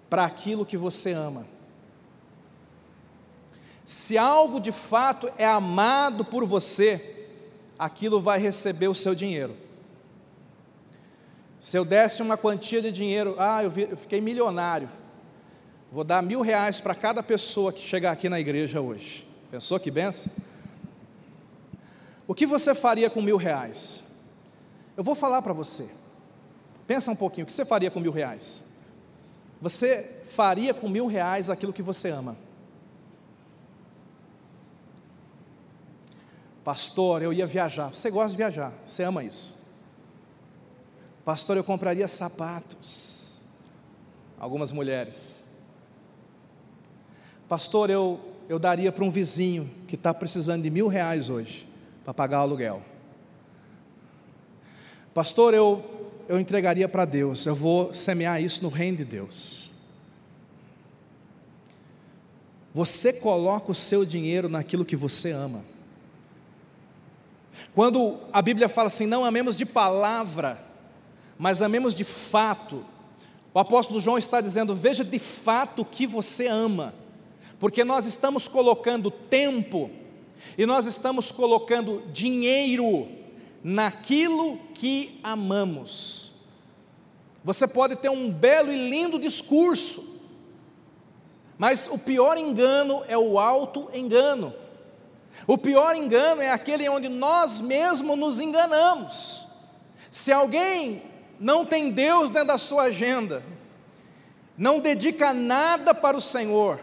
para 0.08 0.24
aquilo 0.24 0.64
que 0.64 0.76
você 0.76 1.12
ama. 1.12 1.46
Se 3.84 4.16
algo 4.16 4.58
de 4.58 4.72
fato 4.72 5.30
é 5.36 5.44
amado 5.44 6.24
por 6.24 6.44
você, 6.46 7.28
aquilo 7.78 8.20
vai 8.20 8.38
receber 8.38 8.88
o 8.88 8.94
seu 8.94 9.14
dinheiro. 9.14 9.63
Se 11.64 11.78
eu 11.78 11.84
desse 11.86 12.20
uma 12.20 12.36
quantia 12.36 12.82
de 12.82 12.92
dinheiro, 12.92 13.36
ah, 13.38 13.64
eu, 13.64 13.70
vi, 13.70 13.88
eu 13.90 13.96
fiquei 13.96 14.20
milionário, 14.20 14.86
vou 15.90 16.04
dar 16.04 16.22
mil 16.22 16.42
reais 16.42 16.78
para 16.78 16.94
cada 16.94 17.22
pessoa 17.22 17.72
que 17.72 17.80
chegar 17.80 18.12
aqui 18.12 18.28
na 18.28 18.38
igreja 18.38 18.82
hoje. 18.82 19.26
Pensou 19.50 19.80
que 19.80 19.90
benção? 19.90 20.30
O 22.28 22.34
que 22.34 22.44
você 22.44 22.74
faria 22.74 23.08
com 23.08 23.22
mil 23.22 23.38
reais? 23.38 24.04
Eu 24.94 25.02
vou 25.02 25.14
falar 25.14 25.40
para 25.40 25.54
você. 25.54 25.88
Pensa 26.86 27.10
um 27.10 27.16
pouquinho, 27.16 27.44
o 27.44 27.46
que 27.46 27.52
você 27.54 27.64
faria 27.64 27.90
com 27.90 27.98
mil 27.98 28.12
reais? 28.12 28.64
Você 29.58 30.22
faria 30.28 30.74
com 30.74 30.86
mil 30.86 31.06
reais 31.06 31.48
aquilo 31.48 31.72
que 31.72 31.82
você 31.82 32.10
ama. 32.10 32.36
Pastor, 36.62 37.22
eu 37.22 37.32
ia 37.32 37.46
viajar. 37.46 37.88
Você 37.88 38.10
gosta 38.10 38.32
de 38.32 38.36
viajar, 38.36 38.70
você 38.84 39.02
ama 39.02 39.24
isso. 39.24 39.63
Pastor, 41.24 41.56
eu 41.56 41.64
compraria 41.64 42.06
sapatos. 42.06 43.46
Algumas 44.38 44.72
mulheres. 44.72 45.42
Pastor, 47.48 47.88
eu, 47.88 48.20
eu 48.48 48.58
daria 48.58 48.92
para 48.92 49.04
um 49.04 49.10
vizinho 49.10 49.70
que 49.88 49.94
está 49.94 50.12
precisando 50.12 50.62
de 50.62 50.70
mil 50.70 50.88
reais 50.88 51.30
hoje 51.30 51.68
para 52.04 52.12
pagar 52.12 52.40
o 52.40 52.42
aluguel. 52.42 52.82
Pastor, 55.14 55.54
eu, 55.54 55.82
eu 56.28 56.38
entregaria 56.38 56.88
para 56.88 57.04
Deus, 57.04 57.46
eu 57.46 57.54
vou 57.54 57.92
semear 57.92 58.42
isso 58.42 58.62
no 58.62 58.68
reino 58.68 58.98
de 58.98 59.04
Deus. 59.04 59.72
Você 62.74 63.12
coloca 63.12 63.70
o 63.70 63.74
seu 63.74 64.04
dinheiro 64.04 64.48
naquilo 64.48 64.84
que 64.84 64.96
você 64.96 65.30
ama. 65.30 65.64
Quando 67.72 68.18
a 68.32 68.42
Bíblia 68.42 68.68
fala 68.68 68.88
assim, 68.88 69.06
não 69.06 69.24
amemos 69.24 69.54
de 69.54 69.64
palavra, 69.64 70.60
mas 71.38 71.62
amemos 71.62 71.94
de 71.94 72.04
fato. 72.04 72.84
O 73.52 73.58
apóstolo 73.58 74.00
João 74.00 74.18
está 74.18 74.40
dizendo: 74.40 74.74
veja 74.74 75.04
de 75.04 75.18
fato 75.18 75.82
o 75.82 75.84
que 75.84 76.06
você 76.06 76.46
ama, 76.46 76.94
porque 77.58 77.84
nós 77.84 78.06
estamos 78.06 78.48
colocando 78.48 79.10
tempo 79.10 79.90
e 80.56 80.66
nós 80.66 80.86
estamos 80.86 81.32
colocando 81.32 82.02
dinheiro 82.12 83.08
naquilo 83.62 84.58
que 84.74 85.18
amamos. 85.22 86.32
Você 87.42 87.66
pode 87.66 87.96
ter 87.96 88.08
um 88.08 88.30
belo 88.30 88.72
e 88.72 88.90
lindo 88.90 89.18
discurso, 89.18 90.20
mas 91.58 91.88
o 91.90 91.98
pior 91.98 92.38
engano 92.38 93.02
é 93.06 93.18
o 93.18 93.38
auto-engano. 93.38 94.52
O 95.46 95.58
pior 95.58 95.96
engano 95.96 96.40
é 96.40 96.50
aquele 96.50 96.88
onde 96.88 97.08
nós 97.08 97.60
mesmos 97.60 98.16
nos 98.16 98.38
enganamos. 98.38 99.46
Se 100.10 100.32
alguém 100.32 101.02
não 101.38 101.64
tem 101.64 101.90
Deus 101.90 102.30
dentro 102.30 102.48
da 102.48 102.58
sua 102.58 102.84
agenda, 102.84 103.42
não 104.56 104.80
dedica 104.80 105.32
nada 105.32 105.94
para 105.94 106.16
o 106.16 106.20
Senhor, 106.20 106.80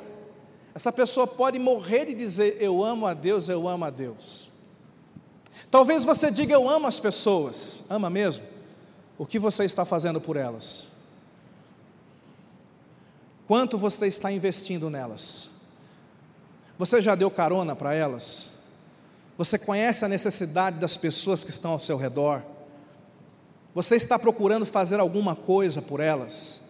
essa 0.73 0.91
pessoa 0.91 1.27
pode 1.27 1.59
morrer 1.59 2.09
e 2.09 2.13
dizer: 2.13 2.57
Eu 2.59 2.83
amo 2.83 3.05
a 3.05 3.13
Deus, 3.13 3.49
eu 3.49 3.67
amo 3.67 3.85
a 3.85 3.89
Deus. 3.89 4.49
Talvez 5.69 6.03
você 6.03 6.31
diga: 6.31 6.53
Eu 6.53 6.69
amo 6.69 6.87
as 6.87 6.99
pessoas, 6.99 7.85
ama 7.89 8.09
mesmo? 8.09 8.45
O 9.17 9.25
que 9.25 9.37
você 9.37 9.65
está 9.65 9.83
fazendo 9.83 10.21
por 10.21 10.37
elas? 10.37 10.87
Quanto 13.47 13.77
você 13.77 14.07
está 14.07 14.31
investindo 14.31 14.89
nelas? 14.89 15.49
Você 16.77 17.01
já 17.01 17.15
deu 17.15 17.29
carona 17.29 17.75
para 17.75 17.93
elas? 17.93 18.47
Você 19.37 19.59
conhece 19.59 20.05
a 20.05 20.07
necessidade 20.07 20.79
das 20.79 20.95
pessoas 20.95 21.43
que 21.43 21.49
estão 21.49 21.71
ao 21.71 21.81
seu 21.81 21.97
redor? 21.97 22.41
Você 23.73 23.95
está 23.95 24.19
procurando 24.19 24.65
fazer 24.65 24.99
alguma 24.99 25.35
coisa 25.35 25.81
por 25.81 25.99
elas? 25.99 26.69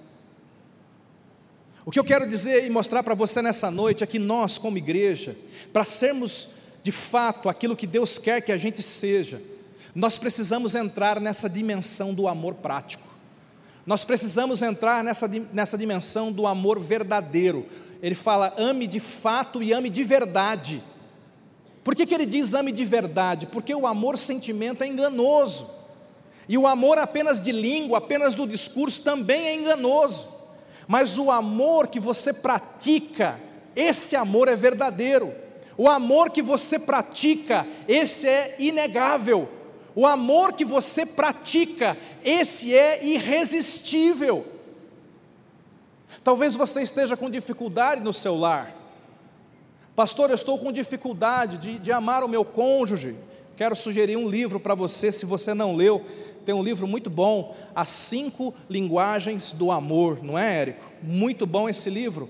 O 1.83 1.91
que 1.91 1.99
eu 1.99 2.03
quero 2.03 2.29
dizer 2.29 2.65
e 2.65 2.69
mostrar 2.69 3.01
para 3.01 3.15
você 3.15 3.41
nessa 3.41 3.71
noite 3.71 4.03
é 4.03 4.07
que 4.07 4.19
nós, 4.19 4.59
como 4.59 4.77
igreja, 4.77 5.35
para 5.73 5.83
sermos 5.83 6.49
de 6.83 6.91
fato 6.91 7.49
aquilo 7.49 7.75
que 7.75 7.87
Deus 7.87 8.17
quer 8.17 8.41
que 8.41 8.51
a 8.51 8.57
gente 8.57 8.83
seja, 8.83 9.41
nós 9.95 10.17
precisamos 10.17 10.75
entrar 10.75 11.19
nessa 11.19 11.49
dimensão 11.49 12.13
do 12.13 12.27
amor 12.27 12.55
prático. 12.55 13.07
Nós 13.85 14.03
precisamos 14.03 14.61
entrar 14.61 15.03
nessa, 15.03 15.27
nessa 15.51 15.77
dimensão 15.77 16.31
do 16.31 16.45
amor 16.45 16.79
verdadeiro. 16.79 17.65
Ele 18.01 18.15
fala, 18.15 18.53
ame 18.57 18.85
de 18.85 18.99
fato 18.99 19.61
e 19.61 19.73
ame 19.73 19.89
de 19.89 20.03
verdade. 20.03 20.83
Por 21.83 21.95
que, 21.95 22.05
que 22.05 22.13
ele 22.13 22.27
diz 22.27 22.53
ame 22.53 22.71
de 22.71 22.85
verdade? 22.85 23.47
Porque 23.47 23.73
o 23.73 23.87
amor 23.87 24.19
sentimento 24.19 24.83
é 24.83 24.87
enganoso. 24.87 25.67
E 26.51 26.57
o 26.57 26.67
amor 26.67 26.97
apenas 26.97 27.41
de 27.41 27.53
língua, 27.53 27.99
apenas 27.99 28.35
do 28.35 28.45
discurso, 28.45 29.01
também 29.03 29.47
é 29.47 29.55
enganoso. 29.55 30.27
Mas 30.85 31.17
o 31.17 31.31
amor 31.31 31.87
que 31.87 31.97
você 31.97 32.33
pratica, 32.33 33.39
esse 33.73 34.17
amor 34.17 34.49
é 34.49 34.55
verdadeiro. 34.57 35.33
O 35.77 35.87
amor 35.87 36.29
que 36.29 36.41
você 36.41 36.77
pratica, 36.77 37.65
esse 37.87 38.27
é 38.27 38.57
inegável. 38.59 39.47
O 39.95 40.05
amor 40.05 40.51
que 40.51 40.65
você 40.65 41.05
pratica, 41.05 41.97
esse 42.21 42.75
é 42.75 43.01
irresistível. 43.01 44.45
Talvez 46.21 46.53
você 46.53 46.81
esteja 46.81 47.15
com 47.15 47.29
dificuldade 47.29 48.01
no 48.01 48.13
seu 48.13 48.35
lar. 48.35 48.75
Pastor, 49.95 50.29
eu 50.29 50.35
estou 50.35 50.59
com 50.59 50.69
dificuldade 50.69 51.57
de, 51.57 51.79
de 51.79 51.93
amar 51.93 52.25
o 52.25 52.27
meu 52.27 52.43
cônjuge. 52.43 53.15
Quero 53.55 53.75
sugerir 53.75 54.17
um 54.17 54.27
livro 54.27 54.59
para 54.59 54.73
você, 54.73 55.11
se 55.11 55.25
você 55.25 55.53
não 55.53 55.75
leu. 55.75 56.03
Tem 56.45 56.55
um 56.55 56.63
livro 56.63 56.87
muito 56.87 57.09
bom, 57.09 57.55
As 57.75 57.89
Cinco 57.89 58.53
Linguagens 58.69 59.51
do 59.51 59.71
Amor, 59.71 60.23
não 60.23 60.37
é, 60.37 60.61
Érico? 60.61 60.91
Muito 61.01 61.45
bom 61.45 61.69
esse 61.69 61.89
livro. 61.89 62.29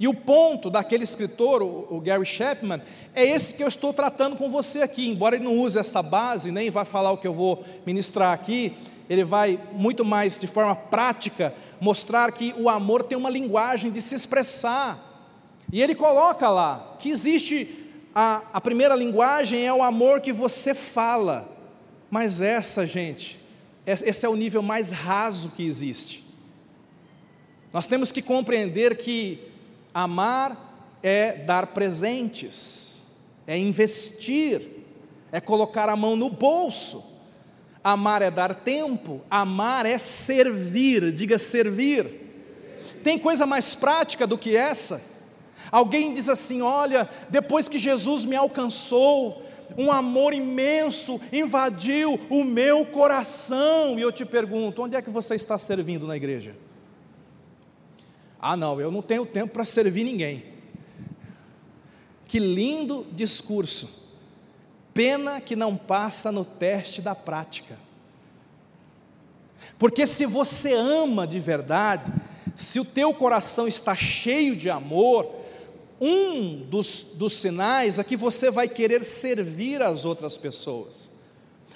E 0.00 0.08
o 0.08 0.14
ponto 0.14 0.68
daquele 0.68 1.04
escritor, 1.04 1.62
o, 1.62 2.00
Gary 2.00 2.26
Chapman, 2.26 2.82
é 3.14 3.24
esse 3.24 3.54
que 3.54 3.62
eu 3.62 3.68
estou 3.68 3.92
tratando 3.92 4.36
com 4.36 4.50
você 4.50 4.82
aqui. 4.82 5.08
Embora 5.08 5.36
ele 5.36 5.44
não 5.44 5.56
use 5.56 5.78
essa 5.78 6.02
base, 6.02 6.50
nem 6.50 6.70
vai 6.70 6.84
falar 6.84 7.12
o 7.12 7.18
que 7.18 7.26
eu 7.26 7.32
vou 7.32 7.64
ministrar 7.86 8.32
aqui, 8.32 8.74
ele 9.08 9.22
vai 9.22 9.60
muito 9.72 10.04
mais 10.04 10.40
de 10.40 10.46
forma 10.46 10.74
prática 10.74 11.54
mostrar 11.80 12.32
que 12.32 12.54
o 12.58 12.68
amor 12.68 13.04
tem 13.04 13.16
uma 13.16 13.30
linguagem 13.30 13.90
de 13.90 14.00
se 14.00 14.14
expressar. 14.14 14.98
E 15.72 15.80
ele 15.80 15.94
coloca 15.94 16.50
lá 16.50 16.96
que 16.98 17.08
existe 17.08 17.82
a, 18.14 18.42
a 18.52 18.60
primeira 18.60 18.94
linguagem 18.94 19.64
é 19.64 19.72
o 19.72 19.82
amor 19.82 20.20
que 20.20 20.32
você 20.32 20.74
fala, 20.74 21.48
mas 22.10 22.40
essa, 22.40 22.86
gente, 22.86 23.41
esse 23.86 24.24
é 24.24 24.28
o 24.28 24.36
nível 24.36 24.62
mais 24.62 24.90
raso 24.90 25.50
que 25.50 25.64
existe. 25.64 26.24
Nós 27.72 27.86
temos 27.86 28.12
que 28.12 28.22
compreender 28.22 28.96
que 28.96 29.52
Amar 29.94 30.56
é 31.02 31.32
dar 31.32 31.68
presentes, 31.68 33.02
é 33.46 33.58
investir, 33.58 34.66
é 35.30 35.40
colocar 35.40 35.88
a 35.88 35.96
mão 35.96 36.16
no 36.16 36.30
bolso. 36.30 37.04
Amar 37.84 38.22
é 38.22 38.30
dar 38.30 38.54
tempo, 38.54 39.20
amar 39.28 39.84
é 39.84 39.98
servir, 39.98 41.12
diga 41.12 41.36
servir. 41.36 42.06
Tem 43.02 43.18
coisa 43.18 43.44
mais 43.44 43.74
prática 43.74 44.24
do 44.24 44.38
que 44.38 44.56
essa? 44.56 45.02
Alguém 45.70 46.12
diz 46.12 46.28
assim: 46.28 46.62
olha, 46.62 47.08
depois 47.28 47.68
que 47.68 47.80
Jesus 47.80 48.24
me 48.24 48.36
alcançou, 48.36 49.42
um 49.76 49.90
amor 49.90 50.34
imenso 50.34 51.20
invadiu 51.32 52.18
o 52.30 52.44
meu 52.44 52.86
coração. 52.86 53.98
E 53.98 54.02
eu 54.02 54.12
te 54.12 54.24
pergunto: 54.24 54.82
onde 54.82 54.96
é 54.96 55.02
que 55.02 55.10
você 55.10 55.34
está 55.34 55.58
servindo 55.58 56.06
na 56.06 56.16
igreja? 56.16 56.54
Ah, 58.40 58.56
não, 58.56 58.80
eu 58.80 58.90
não 58.90 59.02
tenho 59.02 59.24
tempo 59.24 59.52
para 59.52 59.64
servir 59.64 60.04
ninguém. 60.04 60.44
Que 62.26 62.38
lindo 62.38 63.06
discurso. 63.12 64.02
Pena 64.92 65.40
que 65.40 65.54
não 65.54 65.76
passa 65.76 66.32
no 66.32 66.44
teste 66.44 67.00
da 67.00 67.14
prática. 67.14 67.78
Porque 69.78 70.06
se 70.06 70.26
você 70.26 70.72
ama 70.74 71.26
de 71.26 71.38
verdade, 71.38 72.12
se 72.54 72.80
o 72.80 72.84
teu 72.84 73.14
coração 73.14 73.66
está 73.66 73.94
cheio 73.94 74.56
de 74.56 74.68
amor, 74.68 75.41
um 76.04 76.66
dos, 76.68 77.04
dos 77.14 77.34
sinais 77.34 78.00
é 78.00 78.04
que 78.04 78.16
você 78.16 78.50
vai 78.50 78.66
querer 78.66 79.04
servir 79.04 79.80
as 79.80 80.04
outras 80.04 80.36
pessoas. 80.36 81.12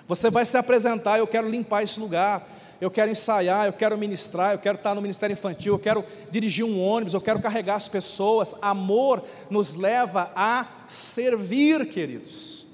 Você 0.09 0.29
vai 0.31 0.45
se 0.45 0.59
apresentar, 0.59 1.19
eu 1.21 1.29
quero 1.29 1.49
limpar 1.49 1.85
esse 1.85 2.01
lugar, 2.01 2.49
eu 2.81 2.91
quero 2.91 3.13
ensaiar, 3.13 3.67
eu 3.67 3.73
quero 3.73 3.97
ministrar, 3.97 4.53
eu 4.53 4.59
quero 4.59 4.79
estar 4.79 4.97
no 4.97 5.01
ministério 5.01 5.33
infantil, 5.33 5.75
eu 5.75 5.79
quero 5.79 6.05
dirigir 6.29 6.65
um 6.65 6.85
ônibus, 6.85 7.15
eu 7.15 7.21
quero 7.21 7.41
carregar 7.41 7.77
as 7.77 7.89
pessoas. 7.89 8.53
Amor 8.61 9.23
nos 9.49 9.77
leva 9.77 10.33
a 10.35 10.67
servir, 10.89 11.87
queridos. 11.89 12.67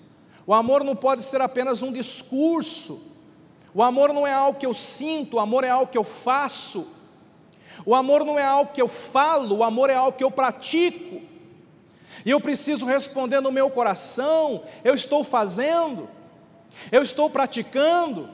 O 0.47 0.55
amor 0.55 0.83
não 0.83 0.97
pode 0.97 1.23
ser 1.23 1.43
apenas 1.43 1.83
um 1.83 1.93
discurso. 1.93 3.03
O 3.75 3.83
amor 3.83 4.15
não 4.15 4.27
é 4.27 4.33
algo 4.33 4.59
que 4.59 4.67
eu 4.67 4.73
sinto, 4.73 5.37
o 5.37 5.41
amor 5.41 5.65
é 5.65 5.69
algo 5.69 5.93
que 5.93 5.99
eu 5.99 6.05
faço. 6.05 6.87
O 7.85 7.95
amor 7.95 8.25
não 8.25 8.39
é 8.39 8.45
algo 8.45 8.73
que 8.73 8.81
eu 8.81 8.89
falo, 8.89 9.59
o 9.59 9.65
amor 9.65 9.91
é 9.91 9.95
algo 9.95 10.17
que 10.17 10.25
eu 10.25 10.31
pratico. 10.31 11.32
E 12.25 12.31
eu 12.31 12.41
preciso 12.41 12.87
responder 12.87 13.41
no 13.41 13.53
meu 13.53 13.71
coração: 13.71 14.63
eu 14.85 14.95
estou 14.95 15.25
fazendo, 15.25 16.09
eu 16.91 17.03
estou 17.03 17.29
praticando. 17.31 18.29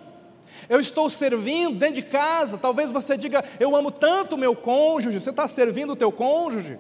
Eu 0.69 0.81
estou 0.81 1.09
servindo 1.09 1.79
dentro 1.79 1.97
de 1.97 2.03
casa. 2.03 2.59
Talvez 2.59 2.91
você 2.91 3.17
diga: 3.17 3.45
Eu 3.59 3.75
amo 3.75 3.91
tanto 3.91 4.35
o 4.35 4.39
meu 4.39 4.55
cônjuge. 4.55 5.19
Você 5.19 5.31
está 5.31 5.49
servindo 5.49 5.93
o 5.93 5.97
teu 5.97 6.13
cônjuge? 6.13 6.79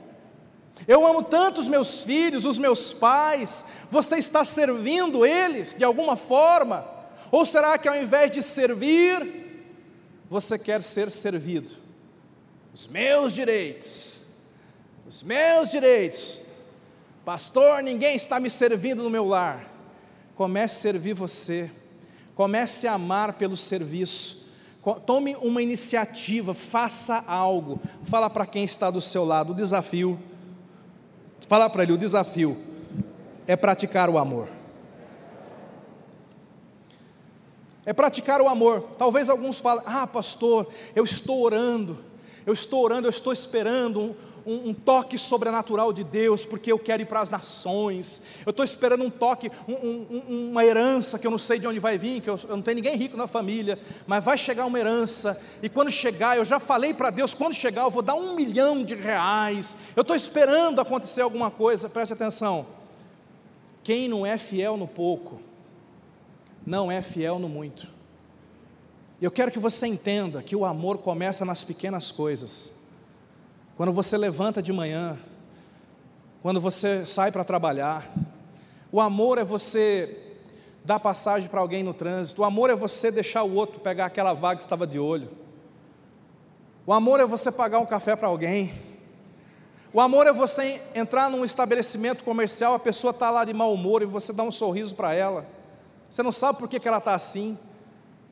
Eu 0.86 1.06
amo 1.06 1.22
tanto 1.22 1.60
os 1.60 1.68
meus 1.68 2.04
filhos, 2.04 2.44
os 2.44 2.58
meus 2.58 2.92
pais. 2.92 3.64
Você 3.90 4.16
está 4.16 4.44
servindo 4.44 5.24
eles 5.24 5.74
de 5.74 5.84
alguma 5.84 6.16
forma? 6.16 6.86
Ou 7.30 7.44
será 7.44 7.76
que 7.78 7.88
ao 7.88 7.96
invés 7.96 8.30
de 8.30 8.42
servir, 8.42 9.62
você 10.30 10.58
quer 10.58 10.82
ser 10.82 11.10
servido? 11.10 11.72
Os 12.72 12.86
meus 12.86 13.32
direitos, 13.34 14.26
os 15.06 15.22
meus 15.22 15.70
direitos. 15.70 16.47
Pastor, 17.28 17.82
ninguém 17.82 18.16
está 18.16 18.40
me 18.40 18.48
servindo 18.48 19.02
no 19.02 19.10
meu 19.10 19.26
lar. 19.26 19.70
Comece 20.34 20.76
a 20.76 20.80
servir 20.80 21.12
você. 21.12 21.70
Comece 22.34 22.88
a 22.88 22.94
amar 22.94 23.34
pelo 23.34 23.54
serviço. 23.54 24.50
Tome 25.04 25.36
uma 25.36 25.60
iniciativa, 25.62 26.54
faça 26.54 27.22
algo. 27.26 27.78
Fala 28.04 28.30
para 28.30 28.46
quem 28.46 28.64
está 28.64 28.90
do 28.90 29.02
seu 29.02 29.26
lado, 29.26 29.52
o 29.52 29.54
desafio. 29.54 30.18
Fala 31.46 31.68
para 31.68 31.82
ele, 31.82 31.92
o 31.92 31.98
desafio 31.98 32.56
é 33.46 33.54
praticar 33.56 34.08
o 34.08 34.16
amor. 34.16 34.48
É 37.84 37.92
praticar 37.92 38.40
o 38.40 38.48
amor. 38.48 38.88
Talvez 38.96 39.28
alguns 39.28 39.58
falem: 39.58 39.84
"Ah, 39.84 40.06
pastor, 40.06 40.66
eu 40.96 41.04
estou 41.04 41.42
orando. 41.42 41.98
Eu 42.46 42.54
estou 42.54 42.82
orando, 42.82 43.06
eu 43.06 43.10
estou 43.10 43.34
esperando 43.34 44.00
um, 44.00 44.16
um, 44.48 44.70
um 44.70 44.74
toque 44.74 45.18
sobrenatural 45.18 45.92
de 45.92 46.02
Deus, 46.02 46.46
porque 46.46 46.72
eu 46.72 46.78
quero 46.78 47.02
ir 47.02 47.04
para 47.04 47.20
as 47.20 47.28
nações. 47.28 48.22
Eu 48.46 48.50
estou 48.50 48.64
esperando 48.64 49.04
um 49.04 49.10
toque, 49.10 49.52
um, 49.68 50.48
uma 50.50 50.64
herança 50.64 51.18
que 51.18 51.26
eu 51.26 51.30
não 51.30 51.36
sei 51.36 51.58
de 51.58 51.66
onde 51.66 51.78
vai 51.78 51.98
vir, 51.98 52.22
que 52.22 52.30
eu, 52.30 52.40
eu 52.48 52.56
não 52.56 52.62
tenho 52.62 52.76
ninguém 52.76 52.96
rico 52.96 53.16
na 53.16 53.26
família, 53.26 53.78
mas 54.06 54.24
vai 54.24 54.38
chegar 54.38 54.64
uma 54.64 54.78
herança. 54.78 55.38
E 55.62 55.68
quando 55.68 55.90
chegar, 55.90 56.38
eu 56.38 56.44
já 56.46 56.58
falei 56.58 56.94
para 56.94 57.10
Deus: 57.10 57.34
quando 57.34 57.52
chegar, 57.52 57.82
eu 57.82 57.90
vou 57.90 58.00
dar 58.00 58.14
um 58.14 58.34
milhão 58.34 58.82
de 58.82 58.94
reais. 58.94 59.76
Eu 59.94 60.00
estou 60.00 60.16
esperando 60.16 60.80
acontecer 60.80 61.20
alguma 61.20 61.50
coisa, 61.50 61.88
preste 61.90 62.14
atenção. 62.14 62.66
Quem 63.82 64.08
não 64.08 64.24
é 64.24 64.38
fiel 64.38 64.78
no 64.78 64.88
pouco, 64.88 65.42
não 66.66 66.90
é 66.90 67.02
fiel 67.02 67.38
no 67.38 67.50
muito. 67.50 67.86
Eu 69.20 69.30
quero 69.30 69.50
que 69.50 69.58
você 69.58 69.86
entenda 69.86 70.42
que 70.42 70.54
o 70.54 70.64
amor 70.64 70.98
começa 70.98 71.44
nas 71.44 71.64
pequenas 71.64 72.10
coisas. 72.10 72.77
Quando 73.78 73.92
você 73.92 74.18
levanta 74.18 74.60
de 74.60 74.72
manhã, 74.72 75.16
quando 76.42 76.60
você 76.60 77.06
sai 77.06 77.30
para 77.30 77.44
trabalhar, 77.44 78.12
o 78.90 79.00
amor 79.00 79.38
é 79.38 79.44
você 79.44 80.18
dar 80.84 80.98
passagem 80.98 81.48
para 81.48 81.60
alguém 81.60 81.84
no 81.84 81.94
trânsito, 81.94 82.42
o 82.42 82.44
amor 82.44 82.70
é 82.70 82.74
você 82.74 83.08
deixar 83.12 83.44
o 83.44 83.54
outro 83.54 83.78
pegar 83.78 84.06
aquela 84.06 84.32
vaga 84.32 84.56
que 84.56 84.64
estava 84.64 84.84
de 84.84 84.98
olho, 84.98 85.30
o 86.84 86.92
amor 86.92 87.20
é 87.20 87.24
você 87.24 87.52
pagar 87.52 87.78
um 87.78 87.86
café 87.86 88.16
para 88.16 88.26
alguém, 88.26 88.74
o 89.92 90.00
amor 90.00 90.26
é 90.26 90.32
você 90.32 90.82
entrar 90.92 91.30
num 91.30 91.44
estabelecimento 91.44 92.24
comercial, 92.24 92.74
a 92.74 92.80
pessoa 92.80 93.12
está 93.12 93.30
lá 93.30 93.44
de 93.44 93.54
mau 93.54 93.72
humor 93.72 94.02
e 94.02 94.06
você 94.06 94.32
dá 94.32 94.42
um 94.42 94.50
sorriso 94.50 94.92
para 94.96 95.14
ela, 95.14 95.46
você 96.10 96.20
não 96.20 96.32
sabe 96.32 96.58
por 96.58 96.68
que, 96.68 96.80
que 96.80 96.88
ela 96.88 96.98
está 96.98 97.14
assim, 97.14 97.56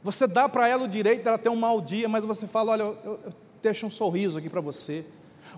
você 0.03 0.27
dá 0.27 0.49
para 0.49 0.69
ela 0.69 0.83
o 0.83 0.89
direito 0.89 1.23
dela 1.23 1.39
ter 1.39 1.51
um 1.51 1.55
mau 1.55 1.81
dia, 1.81 2.09
mas 2.09 2.25
você 2.25 2.49
fala: 2.49 2.73
olha, 2.73 2.83
eu, 2.83 2.99
eu 3.05 3.33
deixo 3.63 3.87
um 3.87 3.91
sorriso 3.93 4.39
aqui 4.41 4.51
para 4.51 4.61
você. 4.61 5.07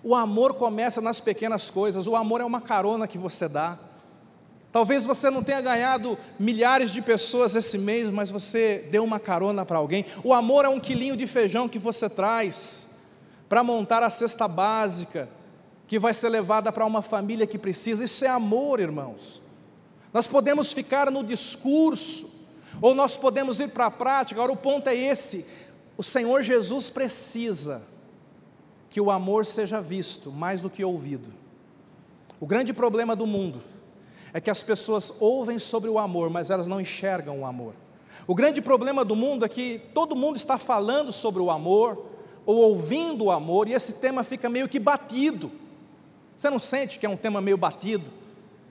O 0.03 0.15
amor 0.15 0.55
começa 0.55 1.01
nas 1.01 1.21
pequenas 1.21 1.71
coisas, 1.71 2.07
o 2.07 2.17
amor 2.17 2.41
é 2.41 2.45
uma 2.45 2.61
carona 2.61 3.07
que 3.07 3.19
você 3.19 3.49
dá. 3.49 3.79
Talvez 4.71 5.05
você 5.05 5.31
não 5.31 5.43
tenha 5.43 5.61
ganhado 5.61 6.19
milhares 6.39 6.91
de 6.91 7.01
pessoas 7.01 7.57
esse 7.57 7.79
mês, 7.79 8.11
mas 8.11 8.31
você 8.31 8.87
deu 8.91 9.03
uma 9.03 9.19
carona 9.19 9.65
para 9.65 9.79
alguém. 9.79 10.05
O 10.23 10.33
amor 10.35 10.65
é 10.65 10.69
um 10.69 10.79
quilinho 10.79 11.17
de 11.17 11.27
feijão 11.27 11.69
que 11.69 11.79
você 11.79 12.09
traz 12.09 12.89
para 13.49 13.65
montar 13.65 14.03
a 14.03 14.11
cesta 14.11 14.47
básica, 14.47 15.29
que 15.87 15.99
vai 15.99 16.13
ser 16.13 16.29
levada 16.29 16.71
para 16.71 16.85
uma 16.85 17.01
família 17.01 17.47
que 17.47 17.57
precisa. 17.57 18.05
Isso 18.05 18.25
é 18.25 18.29
amor, 18.29 18.79
irmãos. 18.79 19.41
Nós 20.13 20.29
podemos 20.29 20.73
ficar 20.73 21.11
no 21.11 21.25
discurso, 21.25 22.31
ou 22.81 22.95
nós 22.95 23.17
podemos 23.17 23.61
ir 23.61 23.71
para 23.71 23.87
a 23.87 23.91
prática, 23.91 24.39
agora 24.41 24.53
o 24.53 24.57
ponto 24.57 24.87
é 24.89 24.95
esse: 24.95 25.47
o 25.97 26.03
Senhor 26.03 26.43
Jesus 26.43 26.91
precisa 26.91 27.83
que 28.99 29.01
o 29.01 29.13
amor 29.13 29.47
seja 29.47 29.81
visto 29.81 30.33
mais 30.33 30.61
do 30.61 30.69
que 30.69 30.85
ouvido. 30.85 31.33
O 32.41 32.47
grande 32.49 32.73
problema 32.73 33.15
do 33.15 33.29
mundo 33.29 33.63
é 34.33 34.41
que 34.41 34.51
as 34.51 34.61
pessoas 34.61 35.19
ouvem 35.21 35.57
sobre 35.61 35.89
o 35.89 36.01
amor, 36.01 36.29
mas 36.31 36.51
elas 36.51 36.67
não 36.67 36.81
enxergam 36.81 37.39
o 37.39 37.47
amor. 37.47 37.75
O 38.27 38.35
grande 38.35 38.61
problema 38.61 39.05
do 39.05 39.15
mundo 39.15 39.45
é 39.45 39.49
que 39.49 39.81
todo 39.95 40.17
mundo 40.17 40.35
está 40.35 40.59
falando 40.59 41.13
sobre 41.13 41.41
o 41.41 41.49
amor, 41.49 42.07
ou 42.45 42.57
ouvindo 42.57 43.27
o 43.27 43.31
amor, 43.31 43.69
e 43.69 43.73
esse 43.73 44.01
tema 44.01 44.25
fica 44.25 44.49
meio 44.49 44.69
que 44.69 44.81
batido. 44.81 45.53
Você 46.37 46.51
não 46.51 46.59
sente 46.59 46.99
que 46.99 47.07
é 47.07 47.09
um 47.09 47.17
tema 47.17 47.41
meio 47.41 47.57
batido? 47.57 48.11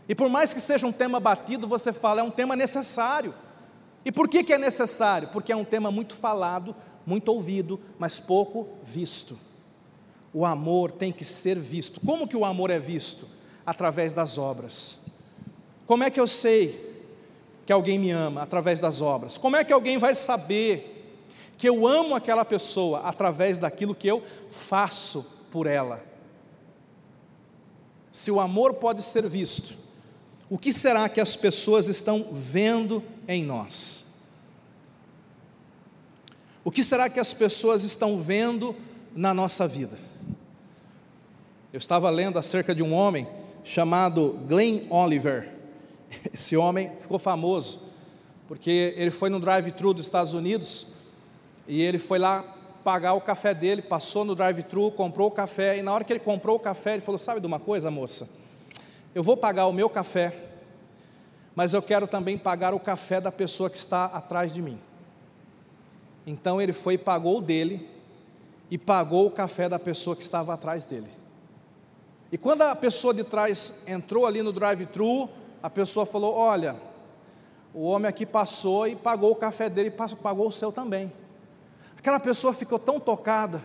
E 0.10 0.14
por 0.14 0.30
mais 0.30 0.54
que 0.54 0.60
seja 0.60 0.86
um 0.86 0.92
tema 0.92 1.22
batido, 1.22 1.70
você 1.70 1.94
fala, 1.94 2.20
é 2.20 2.24
um 2.26 2.32
tema 2.32 2.54
necessário. 2.54 3.34
E 4.04 4.12
por 4.12 4.28
que, 4.28 4.44
que 4.44 4.52
é 4.52 4.58
necessário? 4.58 5.30
Porque 5.30 5.54
é 5.54 5.56
um 5.56 5.64
tema 5.64 5.90
muito 5.90 6.16
falado, 6.16 6.76
muito 7.06 7.30
ouvido, 7.30 7.80
mas 7.98 8.20
pouco 8.20 8.68
visto. 8.84 9.47
O 10.38 10.46
amor 10.46 10.92
tem 10.92 11.12
que 11.12 11.26
ser 11.26 11.58
visto. 11.58 12.00
Como 12.00 12.28
que 12.28 12.38
o 12.38 12.46
amor 12.46 12.70
é 12.70 12.78
visto? 12.78 13.28
Através 13.66 14.14
das 14.14 14.38
obras. 14.38 15.00
Como 15.88 16.04
é 16.04 16.12
que 16.12 16.20
eu 16.20 16.28
sei 16.28 16.96
que 17.66 17.74
alguém 17.74 17.98
me 17.98 18.12
ama? 18.12 18.44
Através 18.44 18.80
das 18.80 19.02
obras. 19.02 19.36
Como 19.36 19.56
é 19.56 19.64
que 19.64 19.74
alguém 19.74 19.98
vai 19.98 20.14
saber 20.14 21.26
que 21.58 21.68
eu 21.68 21.88
amo 21.88 22.14
aquela 22.14 22.46
pessoa? 22.46 23.00
Através 23.00 23.58
daquilo 23.58 23.96
que 23.96 24.08
eu 24.08 24.22
faço 24.52 25.26
por 25.50 25.66
ela. 25.66 26.06
Se 28.12 28.30
o 28.30 28.40
amor 28.40 28.76
pode 28.76 29.02
ser 29.02 29.28
visto, 29.28 29.76
o 30.52 30.60
que 30.60 30.72
será 30.72 31.10
que 31.10 31.20
as 31.20 31.36
pessoas 31.36 31.90
estão 31.90 32.28
vendo 32.32 33.04
em 33.28 33.44
nós? 33.44 34.06
O 36.64 36.70
que 36.70 36.84
será 36.84 37.10
que 37.10 37.20
as 37.20 37.34
pessoas 37.34 37.84
estão 37.84 38.22
vendo 38.22 38.76
na 39.16 39.34
nossa 39.34 39.68
vida? 39.68 40.06
Eu 41.78 41.80
estava 41.80 42.10
lendo 42.10 42.40
acerca 42.40 42.74
de 42.74 42.82
um 42.82 42.92
homem 42.92 43.28
chamado 43.64 44.40
Glenn 44.48 44.88
Oliver. 44.90 45.48
Esse 46.34 46.58
homem 46.58 46.90
ficou 47.00 47.20
famoso 47.20 47.84
porque 48.48 48.96
ele 48.98 49.12
foi 49.12 49.30
no 49.30 49.40
drive-thru 49.40 49.94
dos 49.94 50.06
Estados 50.06 50.34
Unidos 50.34 50.88
e 51.68 51.80
ele 51.80 52.00
foi 52.00 52.18
lá 52.18 52.44
pagar 52.84 53.14
o 53.14 53.22
café 53.22 53.54
dele, 53.54 53.84
passou 53.84 54.26
no 54.26 54.34
drive-thru, 54.34 54.90
comprou 54.90 55.28
o 55.28 55.32
café 55.32 55.78
e 55.78 55.84
na 55.84 55.94
hora 55.94 56.04
que 56.04 56.12
ele 56.12 56.20
comprou 56.20 56.56
o 56.56 56.60
café, 56.60 56.94
ele 56.94 57.04
falou: 57.04 57.20
"Sabe 57.20 57.42
de 57.42 57.46
uma 57.46 57.60
coisa, 57.60 57.92
moça? 57.92 58.28
Eu 59.14 59.22
vou 59.22 59.38
pagar 59.38 59.68
o 59.68 59.72
meu 59.72 59.88
café, 59.88 60.36
mas 61.54 61.76
eu 61.76 61.82
quero 61.84 62.08
também 62.08 62.40
pagar 62.40 62.74
o 62.74 62.80
café 62.80 63.22
da 63.22 63.32
pessoa 63.32 63.70
que 63.70 63.78
está 63.78 64.06
atrás 64.06 64.52
de 64.52 64.64
mim. 64.64 64.80
Então 66.26 66.60
ele 66.60 66.74
foi 66.74 66.96
e 66.96 66.98
pagou 66.98 67.38
o 67.38 67.42
dele 67.42 67.88
e 68.72 68.80
pagou 68.80 69.28
o 69.28 69.32
café 69.32 69.70
da 69.70 69.78
pessoa 69.78 70.16
que 70.16 70.24
estava 70.24 70.56
atrás 70.56 70.84
dele. 70.84 71.27
E 72.32 72.38
quando 72.38 72.64
a 72.64 72.76
pessoa 72.76 73.14
de 73.14 73.24
trás 73.24 73.74
entrou 73.88 74.26
ali 74.26 74.42
no 74.42 74.52
drive-thru, 74.52 75.30
a 75.64 75.70
pessoa 75.70 76.06
falou: 76.06 76.34
Olha, 76.34 76.76
o 77.74 77.84
homem 77.84 78.10
aqui 78.10 78.26
passou 78.26 78.88
e 78.88 78.96
pagou 78.96 79.32
o 79.32 79.36
café 79.36 79.70
dele 79.70 79.90
e 79.90 80.16
pagou 80.16 80.48
o 80.48 80.52
seu 80.52 80.72
também. 80.72 81.12
Aquela 81.98 82.20
pessoa 82.20 82.54
ficou 82.54 82.78
tão 82.78 83.00
tocada 83.00 83.64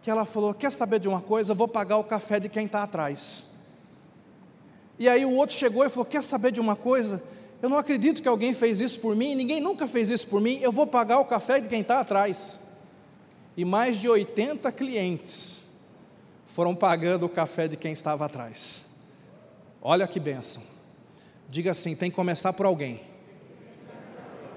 que 0.00 0.10
ela 0.10 0.24
falou: 0.24 0.54
Quer 0.54 0.72
saber 0.72 1.00
de 1.00 1.08
uma 1.08 1.20
coisa? 1.20 1.52
Eu 1.52 1.56
vou 1.56 1.68
pagar 1.68 1.98
o 1.98 2.04
café 2.04 2.40
de 2.40 2.48
quem 2.48 2.64
está 2.64 2.82
atrás. 2.82 3.50
E 4.98 5.08
aí 5.08 5.24
o 5.24 5.34
outro 5.34 5.54
chegou 5.54 5.84
e 5.84 5.90
falou: 5.90 6.06
Quer 6.06 6.22
saber 6.22 6.50
de 6.50 6.60
uma 6.60 6.74
coisa? 6.74 7.22
Eu 7.60 7.68
não 7.68 7.76
acredito 7.76 8.22
que 8.22 8.28
alguém 8.28 8.54
fez 8.54 8.80
isso 8.80 8.98
por 9.00 9.14
mim, 9.14 9.34
ninguém 9.34 9.60
nunca 9.60 9.86
fez 9.86 10.10
isso 10.10 10.26
por 10.26 10.40
mim, 10.40 10.58
eu 10.60 10.72
vou 10.72 10.84
pagar 10.86 11.20
o 11.20 11.24
café 11.26 11.60
de 11.60 11.68
quem 11.68 11.82
está 11.82 12.00
atrás. 12.00 12.58
E 13.54 13.64
mais 13.64 13.98
de 13.98 14.08
80 14.08 14.72
clientes 14.72 15.61
foram 16.54 16.74
pagando 16.74 17.26
o 17.26 17.28
café 17.28 17.68
de 17.68 17.76
quem 17.76 17.92
estava 17.92 18.24
atrás. 18.24 18.84
Olha 19.80 20.06
que 20.06 20.20
benção. 20.20 20.62
Diga 21.48 21.72
assim: 21.72 21.94
tem 21.94 22.10
que 22.10 22.16
começar 22.16 22.52
por 22.52 22.66
alguém. 22.66 23.00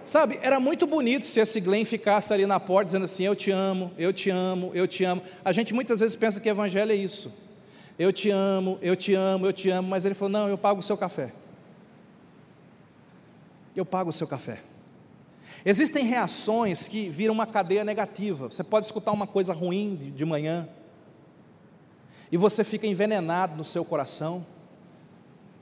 Sabe, 0.04 0.40
era 0.44 0.60
muito 0.60 0.86
bonito 0.86 1.26
se 1.26 1.40
esse 1.40 1.60
Glenn 1.60 1.84
ficasse 1.84 2.32
ali 2.32 2.46
na 2.46 2.60
porta 2.60 2.86
dizendo 2.86 3.06
assim: 3.06 3.24
Eu 3.24 3.36
te 3.36 3.52
amo, 3.52 3.92
eu 3.98 4.14
te 4.14 4.30
amo, 4.30 4.72
eu 4.74 4.88
te 4.88 5.04
amo. 5.04 5.22
A 5.44 5.52
gente 5.52 5.74
muitas 5.74 6.00
vezes 6.00 6.16
pensa 6.16 6.40
que 6.40 6.48
evangelho 6.48 6.92
é 6.92 6.96
isso 6.96 7.46
eu 7.98 8.12
te 8.12 8.30
amo, 8.30 8.78
eu 8.82 8.96
te 8.96 9.14
amo, 9.14 9.46
eu 9.46 9.54
te 9.54 9.70
amo, 9.70 9.88
mas 9.88 10.06
ele 10.06 10.16
falou: 10.16 10.32
não, 10.32 10.50
eu 10.50 10.58
pago 10.58 10.80
o 10.80 10.84
seu 10.84 10.98
café. 10.98 11.34
Eu 13.76 13.86
pago 13.86 14.10
o 14.10 14.14
seu 14.14 14.28
café. 14.28 14.62
Existem 15.66 16.06
reações 16.06 16.88
que 16.88 17.10
viram 17.10 17.34
uma 17.34 17.46
cadeia 17.46 17.84
negativa. 17.84 18.50
Você 18.50 18.64
pode 18.64 18.86
escutar 18.86 19.12
uma 19.12 19.28
coisa 19.28 19.54
ruim 19.54 20.14
de 20.16 20.26
manhã, 20.26 20.68
e 22.32 22.38
você 22.38 22.64
fica 22.64 22.88
envenenado 22.88 23.56
no 23.56 23.64
seu 23.64 23.86
coração, 23.86 24.46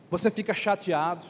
você 0.09 0.29
fica 0.29 0.53
chateado, 0.53 1.25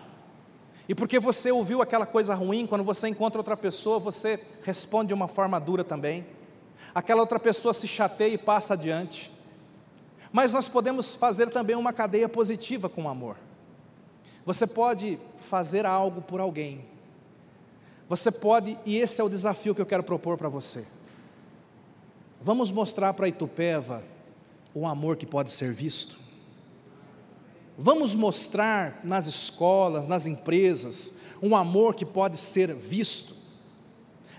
e 0.88 0.94
porque 0.94 1.20
você 1.20 1.52
ouviu 1.52 1.82
aquela 1.82 2.06
coisa 2.06 2.36
ruim, 2.36 2.68
quando 2.68 2.84
você 2.84 3.08
encontra 3.08 3.40
outra 3.40 3.56
pessoa, 3.56 4.00
você 4.00 4.40
responde 4.64 5.10
de 5.10 5.14
uma 5.14 5.28
forma 5.28 5.60
dura 5.60 5.84
também. 5.84 6.26
Aquela 6.94 7.22
outra 7.22 7.40
pessoa 7.40 7.74
se 7.74 7.88
chateia 7.88 8.34
e 8.34 8.38
passa 8.38 8.74
adiante. 8.74 9.32
Mas 10.32 10.54
nós 10.54 10.68
podemos 10.68 11.16
fazer 11.16 11.50
também 11.50 11.76
uma 11.76 11.94
cadeia 11.94 12.28
positiva 12.28 12.90
com 12.90 13.04
o 13.04 13.08
amor. 13.08 13.38
Você 14.46 14.68
pode 14.68 15.18
fazer 15.38 15.86
algo 15.86 16.22
por 16.22 16.42
alguém. 16.42 16.86
Você 18.10 18.30
pode, 18.30 18.78
e 18.86 18.98
esse 18.98 19.22
é 19.22 19.24
o 19.24 19.30
desafio 19.30 19.74
que 19.74 19.82
eu 19.82 19.86
quero 19.86 20.04
propor 20.04 20.38
para 20.38 20.50
você. 20.50 20.86
Vamos 22.42 22.72
mostrar 22.72 23.14
para 23.14 23.28
Itupeva 23.28 24.04
o 24.74 24.88
amor 24.88 25.18
que 25.18 25.26
pode 25.26 25.52
ser 25.52 25.72
visto. 25.72 26.18
Vamos 27.78 28.14
mostrar 28.14 29.00
nas 29.04 29.28
escolas, 29.28 30.08
nas 30.08 30.28
empresas, 30.28 31.14
um 31.42 31.56
amor 31.56 31.96
que 31.96 32.06
pode 32.06 32.38
ser 32.38 32.74
visto. 32.74 33.36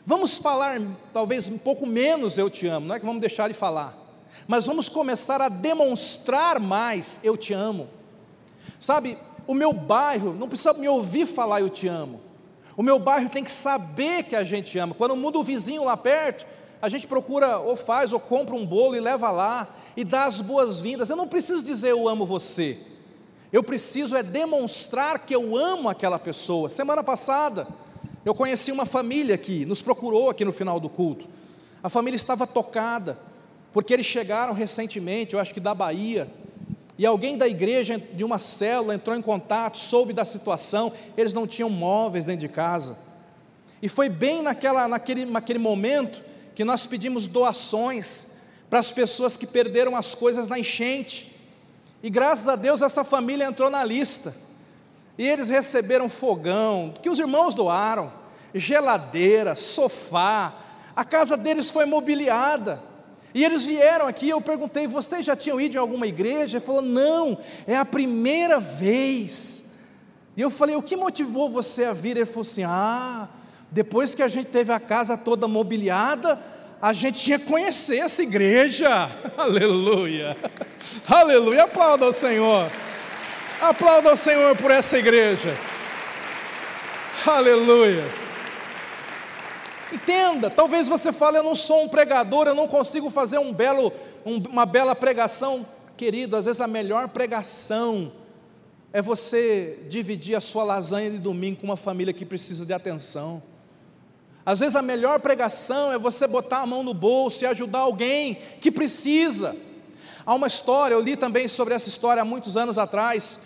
Vamos 0.07 0.39
falar, 0.39 0.81
talvez 1.13 1.49
um 1.49 1.59
pouco 1.59 1.87
menos 1.87 2.39
eu 2.39 2.51
te 2.51 2.67
amo, 2.67 2.87
não 2.87 2.95
é 2.95 3.01
que 3.01 3.07
vamos 3.07 3.21
deixar 3.21 3.49
de 3.49 3.55
falar, 3.55 3.99
mas 4.47 4.67
vamos 4.67 4.89
começar 4.89 5.41
a 5.41 5.49
demonstrar 5.49 6.61
mais: 6.61 7.21
eu 7.23 7.37
te 7.37 7.53
amo. 7.53 7.89
Sabe, 8.79 9.19
o 9.47 9.55
meu 9.55 9.73
bairro 9.73 10.35
não 10.35 10.49
precisa 10.49 10.73
me 10.75 10.89
ouvir 10.89 11.27
falar 11.27 11.61
eu 11.61 11.71
te 11.71 11.89
amo. 11.89 12.21
O 12.77 12.83
meu 12.83 12.99
bairro 12.99 13.29
tem 13.29 13.45
que 13.45 13.53
saber 13.53 14.25
que 14.25 14.35
a 14.35 14.43
gente 14.43 14.77
ama. 14.79 14.95
Quando 14.95 15.17
muda 15.17 15.39
o 15.39 15.45
vizinho 15.45 15.85
lá 15.85 15.97
perto, 15.97 16.45
a 16.85 16.89
gente 16.91 17.07
procura 17.07 17.59
ou 17.61 17.77
faz 17.77 18.13
ou 18.13 18.21
compra 18.21 18.55
um 18.55 18.67
bolo 18.67 18.95
e 18.95 19.01
leva 19.01 19.31
lá 19.31 19.75
e 19.97 20.05
dá 20.05 20.27
as 20.27 20.43
boas-vindas. 20.43 21.09
Eu 21.09 21.17
não 21.17 21.27
preciso 21.27 21.65
dizer 21.65 21.93
eu 21.93 22.07
amo 22.07 22.27
você. 22.27 22.77
Eu 23.51 23.63
preciso 23.63 24.15
é 24.15 24.23
demonstrar 24.23 25.21
que 25.21 25.35
eu 25.35 25.57
amo 25.57 25.89
aquela 25.89 26.19
pessoa. 26.19 26.69
Semana 26.69 27.03
passada, 27.03 27.67
eu 28.23 28.35
conheci 28.35 28.71
uma 28.71 28.85
família 28.85 29.39
que 29.39 29.65
nos 29.65 29.81
procurou 29.81 30.29
aqui 30.29 30.45
no 30.45 30.53
final 30.53 30.79
do 30.79 30.91
culto. 30.91 31.27
A 31.83 31.89
família 31.89 32.17
estava 32.17 32.47
tocada, 32.47 33.19
porque 33.73 33.95
eles 33.95 34.05
chegaram 34.05 34.53
recentemente, 34.53 35.33
eu 35.33 35.41
acho 35.41 35.55
que 35.55 35.61
da 35.61 35.75
Bahia, 35.75 36.31
e 36.99 37.07
alguém 37.07 37.39
da 37.39 37.49
igreja, 37.49 37.97
de 37.97 38.25
uma 38.25 38.39
célula, 38.39 38.95
entrou 38.95 39.17
em 39.17 39.23
contato, 39.23 39.79
soube 39.79 40.13
da 40.13 40.27
situação, 40.27 40.93
eles 41.17 41.33
não 41.33 41.47
tinham 41.47 41.71
móveis 41.71 42.27
dentro 42.27 42.43
de 42.43 42.49
casa. 42.51 42.99
E 43.81 43.89
foi 43.89 44.11
bem 44.11 44.43
naquela, 44.43 44.87
naquele, 44.87 45.25
naquele 45.25 45.59
momento 45.59 46.34
que 46.55 46.65
nós 46.65 46.87
pedimos 46.87 47.27
doações 47.27 48.27
para 48.71 48.79
as 48.79 48.91
pessoas 48.91 49.37
que 49.37 49.47
perderam 49.47 49.97
as 49.97 50.15
coisas 50.15 50.49
na 50.49 50.59
enchente. 50.59 51.33
E 52.03 52.11
graças 52.11 52.49
a 52.49 52.57
Deus 52.57 52.83
essa 52.83 53.05
família 53.05 53.45
entrou 53.45 53.71
na 53.71 53.85
lista. 53.85 54.35
E 55.17 55.27
eles 55.27 55.49
receberam 55.49 56.09
fogão, 56.09 56.93
que 57.01 57.09
os 57.09 57.19
irmãos 57.19 57.55
doaram, 57.55 58.13
geladeira, 58.55 59.55
sofá. 59.55 60.53
A 60.95 61.05
casa 61.05 61.37
deles 61.37 61.71
foi 61.71 61.87
mobiliada. 61.87 62.83
E 63.33 63.45
eles 63.45 63.65
vieram 63.65 64.07
aqui, 64.07 64.29
eu 64.29 64.41
perguntei, 64.41 64.87
vocês 64.87 65.27
já 65.27 65.35
tinham 65.35 65.61
ido 65.61 65.77
em 65.77 65.81
alguma 65.81 66.07
igreja? 66.07 66.59
Ele 66.59 66.65
falou, 66.65 66.83
não, 66.83 67.37
é 67.67 67.77
a 67.77 67.85
primeira 67.85 68.61
vez. 68.61 69.65
E 70.37 70.41
eu 70.41 70.51
falei, 70.51 70.77
o 70.77 70.83
que 70.83 70.97
motivou 70.97 71.49
você 71.49 71.85
a 71.85 71.93
vir? 71.93 72.17
Ele 72.17 72.27
falou 72.27 72.43
assim, 72.43 72.63
ah, 72.65 73.29
depois 73.75 74.15
que 74.15 74.23
a 74.23 74.29
gente 74.29 74.47
teve 74.47 74.73
a 74.73 74.79
casa 74.79 75.17
toda 75.17 75.49
mobiliada, 75.49 76.39
a 76.81 76.93
gente 76.93 77.25
que 77.25 77.45
conhecer 77.45 77.99
essa 77.99 78.23
igreja. 78.23 79.11
Aleluia. 79.37 80.37
Aleluia. 81.09 81.65
Aplauda 81.65 82.05
ao 82.05 82.13
Senhor. 82.13 82.71
Aplauda 83.61 84.11
ao 84.11 84.17
Senhor 84.17 84.57
por 84.57 84.71
essa 84.71 84.97
igreja. 84.97 85.59
Aleluia. 87.27 88.05
Entenda, 89.93 90.49
talvez 90.49 90.87
você 90.87 91.13
fale, 91.13 91.39
eu 91.39 91.43
não 91.43 91.55
sou 91.57 91.83
um 91.83 91.89
pregador, 91.89 92.47
eu 92.47 92.55
não 92.55 92.69
consigo 92.69 93.11
fazer 93.11 93.39
um 93.39 93.53
belo, 93.53 93.93
um, 94.25 94.37
uma 94.51 94.65
bela 94.65 94.95
pregação. 94.95 95.67
Querido, 95.97 96.37
às 96.37 96.45
vezes 96.45 96.61
a 96.61 96.69
melhor 96.69 97.09
pregação 97.09 98.13
é 98.93 99.03
você 99.03 99.81
dividir 99.89 100.37
a 100.37 100.41
sua 100.41 100.63
lasanha 100.63 101.11
de 101.11 101.19
domingo 101.19 101.61
com 101.61 101.67
uma 101.67 101.77
família 101.77 102.15
que 102.15 102.25
precisa 102.25 102.65
de 102.65 102.73
atenção. 102.73 103.43
Às 104.47 104.61
vezes 104.61 104.77
a 104.77 104.83
melhor 104.83 105.21
pregação 105.21 105.91
é 105.93 105.99
você 105.99 106.27
botar 106.27 106.61
a 106.61 106.67
mão 106.67 106.83
no 106.83 106.93
bolso 106.93 107.45
e 107.45 107.47
ajudar 107.47 107.81
alguém 107.81 108.39
que 108.61 108.71
precisa. 108.71 109.57
Há 110.27 110.35
uma 110.35 110.47
história, 110.47 110.95
eu 110.95 111.01
li 111.01 111.17
também 111.17 111.49
sobre 111.49 111.75
essa 111.75 111.89
história 111.89 112.21
há 112.21 112.25
muitos 112.25 112.57
anos 112.57 112.79
atrás. 112.79 113.41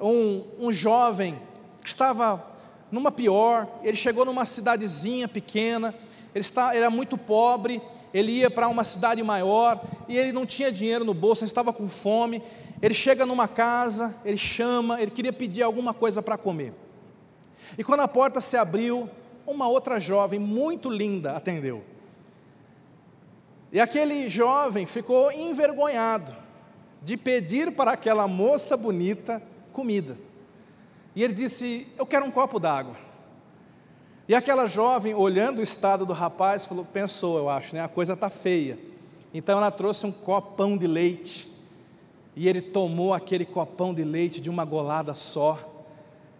Um, 0.00 0.44
um 0.58 0.72
jovem 0.72 1.38
que 1.82 1.88
estava 1.88 2.42
numa 2.90 3.10
pior, 3.12 3.68
ele 3.82 3.96
chegou 3.96 4.24
numa 4.24 4.44
cidadezinha 4.46 5.28
pequena, 5.28 5.94
ele, 6.34 6.40
está, 6.40 6.74
era 6.74 6.88
muito 6.88 7.18
pobre, 7.18 7.82
ele 8.14 8.32
ia 8.32 8.50
para 8.50 8.68
uma 8.68 8.84
cidade 8.84 9.22
maior 9.22 9.82
e 10.08 10.16
ele 10.16 10.32
não 10.32 10.46
tinha 10.46 10.72
dinheiro 10.72 11.04
no 11.04 11.12
bolso, 11.12 11.42
ele 11.42 11.50
estava 11.50 11.72
com 11.72 11.88
fome. 11.88 12.42
Ele 12.80 12.94
chega 12.94 13.26
numa 13.26 13.48
casa, 13.48 14.14
ele 14.24 14.38
chama, 14.38 15.02
ele 15.02 15.10
queria 15.10 15.32
pedir 15.32 15.62
alguma 15.62 15.92
coisa 15.92 16.22
para 16.22 16.38
comer. 16.38 16.72
E 17.76 17.82
quando 17.82 18.00
a 18.00 18.08
porta 18.08 18.40
se 18.40 18.56
abriu, 18.56 19.10
uma 19.50 19.68
outra 19.68 19.98
jovem 19.98 20.38
muito 20.38 20.88
linda 20.88 21.32
atendeu. 21.32 21.82
E 23.72 23.80
aquele 23.80 24.28
jovem 24.28 24.86
ficou 24.86 25.30
envergonhado 25.30 26.34
de 27.02 27.16
pedir 27.16 27.72
para 27.72 27.92
aquela 27.92 28.26
moça 28.26 28.76
bonita 28.76 29.42
comida. 29.72 30.16
E 31.14 31.22
ele 31.22 31.34
disse: 31.34 31.86
Eu 31.96 32.06
quero 32.06 32.24
um 32.24 32.30
copo 32.30 32.58
d'água. 32.58 32.96
E 34.26 34.34
aquela 34.34 34.66
jovem, 34.66 35.14
olhando 35.14 35.58
o 35.58 35.62
estado 35.62 36.04
do 36.04 36.12
rapaz, 36.12 36.64
falou: 36.64 36.84
Pensou, 36.84 37.38
eu 37.38 37.48
acho, 37.48 37.74
né? 37.74 37.82
A 37.82 37.88
coisa 37.88 38.14
está 38.14 38.30
feia. 38.30 38.78
Então 39.32 39.58
ela 39.58 39.70
trouxe 39.70 40.06
um 40.06 40.12
copão 40.12 40.76
de 40.76 40.86
leite. 40.86 41.48
E 42.34 42.48
ele 42.48 42.62
tomou 42.62 43.12
aquele 43.12 43.44
copão 43.44 43.92
de 43.92 44.04
leite 44.04 44.40
de 44.40 44.48
uma 44.48 44.64
golada 44.64 45.14
só. 45.14 45.58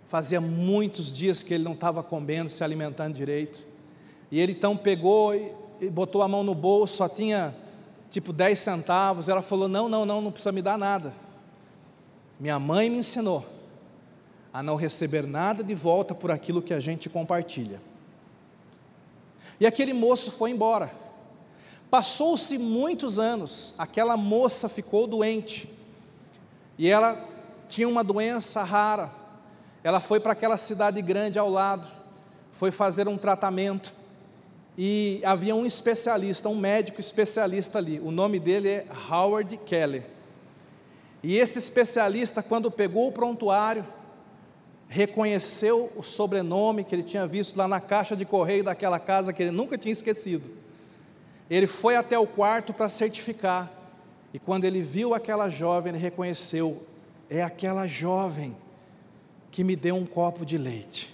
Fazia 0.08 0.40
muitos 0.40 1.14
dias 1.14 1.42
que 1.42 1.52
ele 1.52 1.62
não 1.62 1.74
estava 1.74 2.02
comendo, 2.02 2.50
se 2.50 2.64
alimentando 2.64 3.14
direito. 3.14 3.66
E 4.30 4.40
ele 4.40 4.52
então 4.52 4.76
pegou 4.76 5.34
e 5.34 5.90
botou 5.90 6.22
a 6.22 6.28
mão 6.28 6.42
no 6.42 6.54
bolso, 6.54 6.96
só 6.96 7.08
tinha 7.08 7.54
tipo 8.10 8.32
10 8.32 8.58
centavos. 8.58 9.28
Ela 9.28 9.42
falou: 9.42 9.68
Não, 9.68 9.88
não, 9.88 10.06
não, 10.06 10.22
não 10.22 10.32
precisa 10.32 10.50
me 10.50 10.62
dar 10.62 10.78
nada. 10.78 11.12
Minha 12.40 12.58
mãe 12.58 12.88
me 12.88 12.96
ensinou 12.96 13.44
a 14.52 14.62
não 14.62 14.76
receber 14.76 15.26
nada 15.26 15.62
de 15.62 15.74
volta 15.74 16.14
por 16.14 16.30
aquilo 16.30 16.62
que 16.62 16.72
a 16.72 16.80
gente 16.80 17.10
compartilha. 17.10 17.80
E 19.60 19.66
aquele 19.66 19.92
moço 19.92 20.30
foi 20.30 20.50
embora. 20.50 20.90
Passou-se 21.90 22.56
muitos 22.58 23.18
anos, 23.18 23.74
aquela 23.76 24.16
moça 24.16 24.68
ficou 24.68 25.06
doente. 25.06 25.70
E 26.78 26.88
ela 26.88 27.26
tinha 27.68 27.88
uma 27.88 28.04
doença 28.04 28.62
rara, 28.62 29.10
ela 29.82 30.00
foi 30.00 30.20
para 30.20 30.32
aquela 30.32 30.56
cidade 30.56 31.00
grande 31.00 31.38
ao 31.38 31.48
lado, 31.48 31.86
foi 32.52 32.70
fazer 32.70 33.08
um 33.08 33.16
tratamento, 33.16 33.92
e 34.76 35.20
havia 35.24 35.54
um 35.54 35.66
especialista, 35.66 36.48
um 36.48 36.56
médico 36.56 37.00
especialista 37.00 37.78
ali, 37.78 37.98
o 38.00 38.10
nome 38.10 38.38
dele 38.38 38.68
é 38.68 38.86
Howard 39.10 39.56
Kelly. 39.58 40.04
E 41.22 41.36
esse 41.36 41.58
especialista, 41.58 42.42
quando 42.42 42.70
pegou 42.70 43.08
o 43.08 43.12
prontuário, 43.12 43.84
reconheceu 44.88 45.92
o 45.96 46.02
sobrenome 46.02 46.84
que 46.84 46.94
ele 46.94 47.02
tinha 47.02 47.26
visto 47.26 47.56
lá 47.56 47.66
na 47.66 47.80
caixa 47.80 48.16
de 48.16 48.24
correio 48.24 48.64
daquela 48.64 48.98
casa 48.98 49.32
que 49.32 49.42
ele 49.42 49.50
nunca 49.50 49.76
tinha 49.76 49.92
esquecido. 49.92 50.50
Ele 51.50 51.66
foi 51.66 51.96
até 51.96 52.18
o 52.18 52.26
quarto 52.26 52.72
para 52.72 52.88
certificar, 52.88 53.70
e 54.32 54.38
quando 54.38 54.64
ele 54.64 54.80
viu 54.80 55.14
aquela 55.14 55.48
jovem, 55.48 55.92
ele 55.92 56.02
reconheceu: 56.02 56.82
é 57.28 57.42
aquela 57.42 57.86
jovem 57.86 58.54
que 59.50 59.64
me 59.64 59.74
deu 59.74 59.96
um 59.96 60.06
copo 60.06 60.44
de 60.44 60.58
leite. 60.58 61.12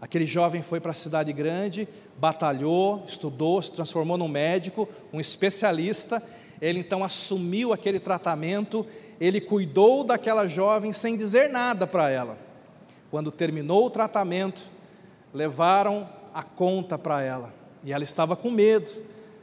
Aquele 0.00 0.24
jovem 0.24 0.62
foi 0.62 0.80
para 0.80 0.92
a 0.92 0.94
cidade 0.94 1.32
grande, 1.32 1.86
batalhou, 2.16 3.04
estudou, 3.06 3.60
se 3.62 3.72
transformou 3.72 4.16
num 4.16 4.28
médico, 4.28 4.88
um 5.12 5.20
especialista. 5.20 6.22
Ele 6.60 6.80
então 6.80 7.04
assumiu 7.04 7.72
aquele 7.72 8.00
tratamento, 8.00 8.86
ele 9.20 9.40
cuidou 9.40 10.02
daquela 10.04 10.46
jovem 10.46 10.92
sem 10.92 11.16
dizer 11.16 11.50
nada 11.50 11.86
para 11.86 12.10
ela. 12.10 12.38
Quando 13.10 13.30
terminou 13.30 13.86
o 13.86 13.90
tratamento, 13.90 14.68
levaram 15.34 16.08
a 16.32 16.42
conta 16.42 16.98
para 16.98 17.22
ela 17.22 17.60
e 17.84 17.92
ela 17.92 18.04
estava 18.04 18.36
com 18.36 18.50
medo. 18.50 18.90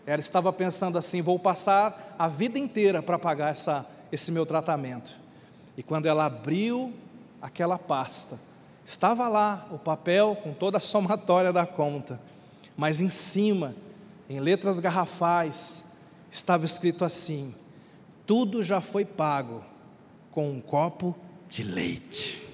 Ela 0.06 0.20
estava 0.20 0.54
pensando 0.54 0.98
assim: 0.98 1.22
vou 1.22 1.38
passar 1.38 2.16
a 2.18 2.28
vida 2.28 2.58
inteira 2.58 3.04
para 3.04 3.20
pagar 3.20 3.52
essa, 3.52 3.86
esse 4.12 4.32
meu 4.32 4.46
tratamento. 4.46 5.20
E 5.76 5.84
quando 5.84 6.06
ela 6.06 6.26
abriu 6.26 6.94
aquela 7.42 7.78
pasta. 7.78 8.40
Estava 8.86 9.28
lá 9.28 9.68
o 9.72 9.78
papel 9.78 10.38
com 10.42 10.54
toda 10.54 10.78
a 10.78 10.82
somatória 10.82 11.52
da 11.52 11.66
conta, 11.66 12.22
mas 12.76 13.02
em 13.02 13.10
cima, 13.10 13.76
em 14.30 14.40
letras 14.40 14.80
garrafais, 14.80 15.84
estava 16.32 16.66
escrito 16.66 17.04
assim: 17.04 17.54
tudo 18.26 18.64
já 18.64 18.80
foi 18.80 19.04
pago 19.06 19.64
com 20.32 20.50
um 20.52 20.62
copo 20.62 21.16
de 21.50 21.64
leite. 21.64 22.46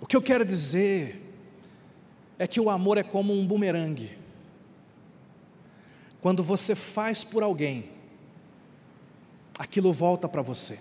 O 0.00 0.06
que 0.06 0.16
eu 0.16 0.22
quero 0.22 0.44
dizer 0.44 1.20
é 2.38 2.46
que 2.46 2.60
o 2.60 2.68
amor 2.68 2.98
é 2.98 3.02
como 3.02 3.32
um 3.32 3.46
bumerangue. 3.46 4.18
Quando 6.20 6.42
você 6.42 6.74
faz 6.74 7.22
por 7.22 7.42
alguém, 7.42 7.90
aquilo 9.58 9.92
volta 9.92 10.28
para 10.28 10.42
você. 10.42 10.78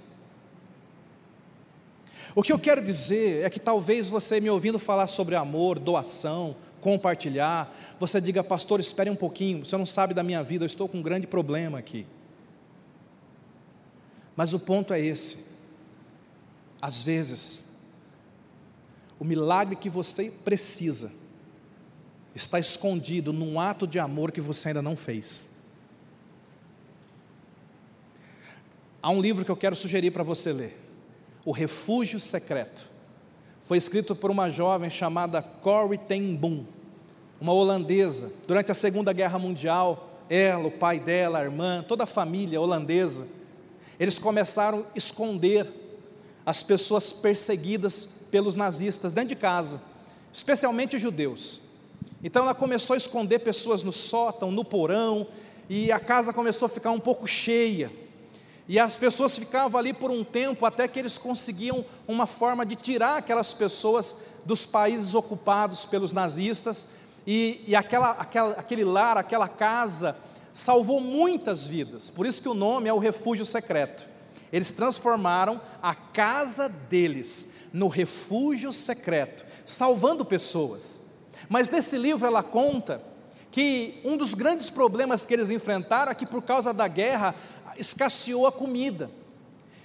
O 2.36 2.42
que 2.42 2.52
eu 2.52 2.58
quero 2.58 2.82
dizer 2.82 3.46
é 3.46 3.50
que 3.50 3.60
talvez 3.60 4.10
você 4.10 4.40
me 4.40 4.50
ouvindo 4.50 4.80
falar 4.80 5.08
sobre 5.08 5.36
amor, 5.36 5.78
doação, 5.78 6.56
compartilhar, 6.82 7.74
você 8.00 8.20
diga, 8.20 8.44
pastor, 8.44 8.80
espere 8.80 9.10
um 9.10 9.16
pouquinho, 9.16 9.64
você 9.64 9.78
não 9.78 9.86
sabe 9.86 10.14
da 10.14 10.24
minha 10.24 10.44
vida, 10.44 10.64
eu 10.64 10.68
estou 10.68 10.90
com 10.90 10.98
um 10.98 11.02
grande 11.02 11.28
problema 11.28 11.78
aqui. 11.78 12.08
Mas 14.36 14.54
o 14.54 14.60
ponto 14.60 14.94
é 14.94 15.00
esse. 15.00 15.46
Às 16.82 17.04
vezes, 17.04 17.78
o 19.20 19.24
milagre 19.24 19.76
que 19.76 19.90
você 19.90 20.32
precisa 20.44 21.12
está 22.36 22.60
escondido 22.60 23.32
num 23.32 23.60
ato 23.60 23.86
de 23.86 24.00
amor 24.00 24.32
que 24.32 24.42
você 24.42 24.70
ainda 24.70 24.82
não 24.82 24.98
fez. 24.98 25.53
Há 29.04 29.10
um 29.10 29.20
livro 29.20 29.44
que 29.44 29.52
eu 29.52 29.58
quero 29.58 29.76
sugerir 29.76 30.12
para 30.12 30.24
você 30.24 30.54
ler: 30.54 30.80
O 31.46 31.52
Refúgio 31.52 32.22
Secreto. 32.22 32.90
Foi 33.64 33.78
escrito 33.78 34.16
por 34.16 34.32
uma 34.32 34.50
jovem 34.50 34.90
chamada 34.90 35.42
Corrie 35.42 35.98
ten 35.98 36.34
Boom. 36.34 36.64
uma 37.42 37.52
holandesa. 37.52 38.32
Durante 38.48 38.72
a 38.72 38.74
Segunda 38.74 39.12
Guerra 39.12 39.38
Mundial, 39.38 40.22
ela, 40.30 40.68
o 40.68 40.72
pai 40.72 41.02
dela, 41.02 41.40
a 41.40 41.44
irmã, 41.44 41.84
toda 41.86 42.06
a 42.06 42.08
família 42.08 42.62
holandesa, 42.62 43.28
eles 44.00 44.18
começaram 44.20 44.80
a 44.80 44.98
esconder 44.98 45.68
as 46.46 46.64
pessoas 46.64 47.12
perseguidas 47.12 48.08
pelos 48.32 48.56
nazistas 48.56 49.12
dentro 49.12 49.30
de 49.30 49.36
casa, 49.36 49.82
especialmente 50.32 50.98
judeus. 50.98 51.60
Então 52.24 52.44
ela 52.44 52.56
começou 52.56 52.94
a 52.94 52.98
esconder 52.98 53.40
pessoas 53.40 53.84
no 53.84 53.92
sótão, 53.92 54.50
no 54.50 54.64
porão, 54.64 55.28
e 55.70 55.92
a 55.92 56.00
casa 56.00 56.32
começou 56.32 56.68
a 56.68 56.70
ficar 56.70 56.92
um 56.92 57.02
pouco 57.02 57.28
cheia. 57.28 57.92
E 58.68 58.80
as 58.80 58.96
pessoas 58.96 59.38
ficavam 59.38 59.78
ali 59.78 59.94
por 59.94 60.10
um 60.10 60.24
tempo 60.24 60.66
até 60.66 60.88
que 60.88 60.98
eles 60.98 61.18
conseguiam 61.18 61.84
uma 62.08 62.26
forma 62.26 62.66
de 62.66 62.76
tirar 62.76 63.18
aquelas 63.18 63.54
pessoas 63.54 64.18
dos 64.46 64.66
países 64.66 65.14
ocupados 65.14 65.86
pelos 65.86 66.14
nazistas. 66.14 66.88
E, 67.28 67.62
e 67.68 67.76
aquela, 67.76 68.12
aquela, 68.12 68.52
aquele 68.52 68.86
lar, 68.86 69.18
aquela 69.18 69.50
casa, 69.50 70.16
salvou 70.54 71.02
muitas 71.02 71.68
vidas. 71.68 72.10
Por 72.10 72.26
isso 72.26 72.42
que 72.42 72.50
o 72.50 72.54
nome 72.54 72.88
é 72.88 72.94
o 72.94 73.00
refúgio 73.00 73.46
secreto. 73.46 74.08
Eles 74.52 74.72
transformaram 74.72 75.60
a 75.82 75.96
casa 75.96 76.70
deles 76.70 77.52
no 77.74 77.88
refúgio 77.88 78.72
secreto, 78.72 79.46
salvando 79.66 80.24
pessoas. 80.24 81.02
Mas 81.50 81.70
nesse 81.70 81.98
livro 81.98 82.26
ela 82.26 82.44
conta 82.44 83.02
que 83.54 84.00
um 84.04 84.18
dos 84.18 84.34
grandes 84.34 84.70
problemas 84.70 85.26
que 85.26 85.34
eles 85.34 85.52
enfrentaram 85.52 86.12
é 86.12 86.16
que 86.16 86.26
por 86.26 86.42
causa 86.42 86.74
da 86.74 86.88
guerra 86.88 87.36
escasseou 87.78 88.48
a 88.48 88.52
comida. 88.52 89.10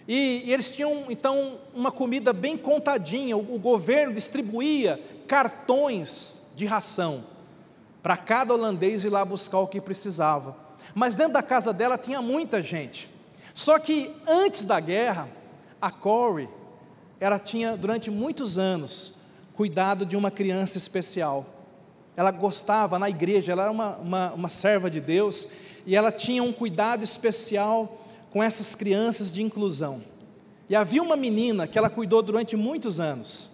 E, 0.06 0.42
e 0.46 0.52
eles 0.52 0.70
tinham 0.70 1.04
então 1.10 1.58
uma 1.74 1.92
comida 1.92 2.32
bem 2.32 2.56
contadinha, 2.56 3.36
o, 3.36 3.54
o 3.54 3.58
governo 3.58 4.14
distribuía 4.14 4.98
cartões 5.26 6.46
de 6.56 6.64
ração 6.64 7.24
para 8.02 8.16
cada 8.16 8.54
holandês 8.54 9.04
ir 9.04 9.10
lá 9.10 9.24
buscar 9.24 9.58
o 9.58 9.66
que 9.66 9.80
precisava. 9.80 10.56
Mas 10.94 11.14
dentro 11.14 11.34
da 11.34 11.42
casa 11.42 11.72
dela 11.72 11.98
tinha 11.98 12.22
muita 12.22 12.62
gente. 12.62 13.10
Só 13.52 13.78
que 13.78 14.14
antes 14.26 14.64
da 14.64 14.80
guerra, 14.80 15.28
a 15.80 15.90
Corey, 15.90 16.48
ela 17.20 17.38
tinha 17.38 17.76
durante 17.76 18.10
muitos 18.10 18.58
anos 18.58 19.18
cuidado 19.54 20.06
de 20.06 20.16
uma 20.16 20.30
criança 20.30 20.78
especial. 20.78 21.44
Ela 22.16 22.30
gostava 22.30 22.98
na 22.98 23.10
igreja, 23.10 23.52
ela 23.52 23.64
era 23.64 23.72
uma, 23.72 23.96
uma, 23.96 24.32
uma 24.32 24.48
serva 24.48 24.90
de 24.90 25.00
Deus, 25.00 25.50
e 25.88 25.96
ela 25.96 26.12
tinha 26.12 26.42
um 26.42 26.52
cuidado 26.52 27.02
especial 27.02 27.96
com 28.30 28.42
essas 28.42 28.74
crianças 28.74 29.32
de 29.32 29.42
inclusão. 29.42 30.02
E 30.68 30.76
havia 30.76 31.02
uma 31.02 31.16
menina 31.16 31.66
que 31.66 31.78
ela 31.78 31.88
cuidou 31.88 32.20
durante 32.20 32.54
muitos 32.58 33.00
anos. 33.00 33.52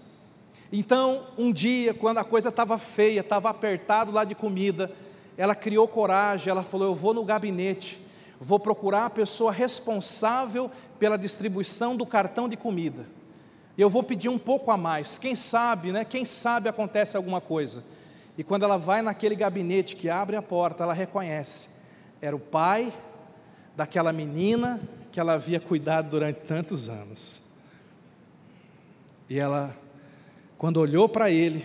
Então, 0.72 1.28
um 1.38 1.52
dia, 1.52 1.94
quando 1.94 2.18
a 2.18 2.24
coisa 2.24 2.48
estava 2.48 2.76
feia, 2.76 3.20
estava 3.20 3.50
apertado 3.50 4.10
lá 4.10 4.24
de 4.24 4.34
comida, 4.34 4.90
ela 5.38 5.54
criou 5.54 5.86
coragem, 5.86 6.50
ela 6.50 6.64
falou: 6.64 6.88
Eu 6.88 6.94
vou 6.96 7.14
no 7.14 7.24
gabinete, 7.24 8.04
vou 8.40 8.58
procurar 8.58 9.04
a 9.04 9.10
pessoa 9.10 9.52
responsável 9.52 10.68
pela 10.98 11.16
distribuição 11.16 11.96
do 11.96 12.04
cartão 12.04 12.48
de 12.48 12.56
comida. 12.56 13.06
Eu 13.78 13.88
vou 13.88 14.02
pedir 14.02 14.28
um 14.28 14.40
pouco 14.40 14.72
a 14.72 14.76
mais. 14.76 15.18
Quem 15.18 15.36
sabe, 15.36 15.92
né? 15.92 16.04
Quem 16.04 16.24
sabe 16.24 16.68
acontece 16.68 17.16
alguma 17.16 17.40
coisa. 17.40 17.84
E 18.36 18.42
quando 18.42 18.64
ela 18.64 18.76
vai 18.76 19.02
naquele 19.02 19.36
gabinete 19.36 19.94
que 19.94 20.10
abre 20.10 20.34
a 20.34 20.42
porta, 20.42 20.82
ela 20.82 20.92
reconhece 20.92 21.73
era 22.24 22.34
o 22.34 22.40
pai 22.40 22.90
daquela 23.76 24.10
menina 24.10 24.80
que 25.12 25.20
ela 25.20 25.34
havia 25.34 25.60
cuidado 25.60 26.08
durante 26.08 26.40
tantos 26.40 26.88
anos. 26.88 27.42
E 29.28 29.38
ela, 29.38 29.76
quando 30.56 30.78
olhou 30.78 31.06
para 31.06 31.30
ele, 31.30 31.62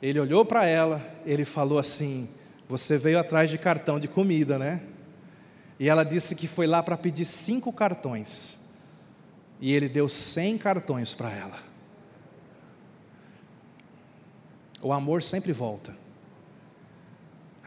ele 0.00 0.20
olhou 0.20 0.44
para 0.44 0.66
ela, 0.66 1.02
ele 1.24 1.44
falou 1.44 1.80
assim: 1.80 2.28
Você 2.68 2.96
veio 2.96 3.18
atrás 3.18 3.50
de 3.50 3.58
cartão 3.58 3.98
de 3.98 4.06
comida, 4.06 4.56
né? 4.56 4.82
E 5.80 5.88
ela 5.88 6.04
disse 6.04 6.36
que 6.36 6.46
foi 6.46 6.68
lá 6.68 6.80
para 6.80 6.96
pedir 6.96 7.24
cinco 7.24 7.72
cartões. 7.72 8.60
E 9.60 9.74
ele 9.74 9.88
deu 9.88 10.08
cem 10.08 10.56
cartões 10.56 11.12
para 11.12 11.32
ela. 11.32 11.58
O 14.80 14.92
amor 14.92 15.24
sempre 15.24 15.52
volta. 15.52 16.05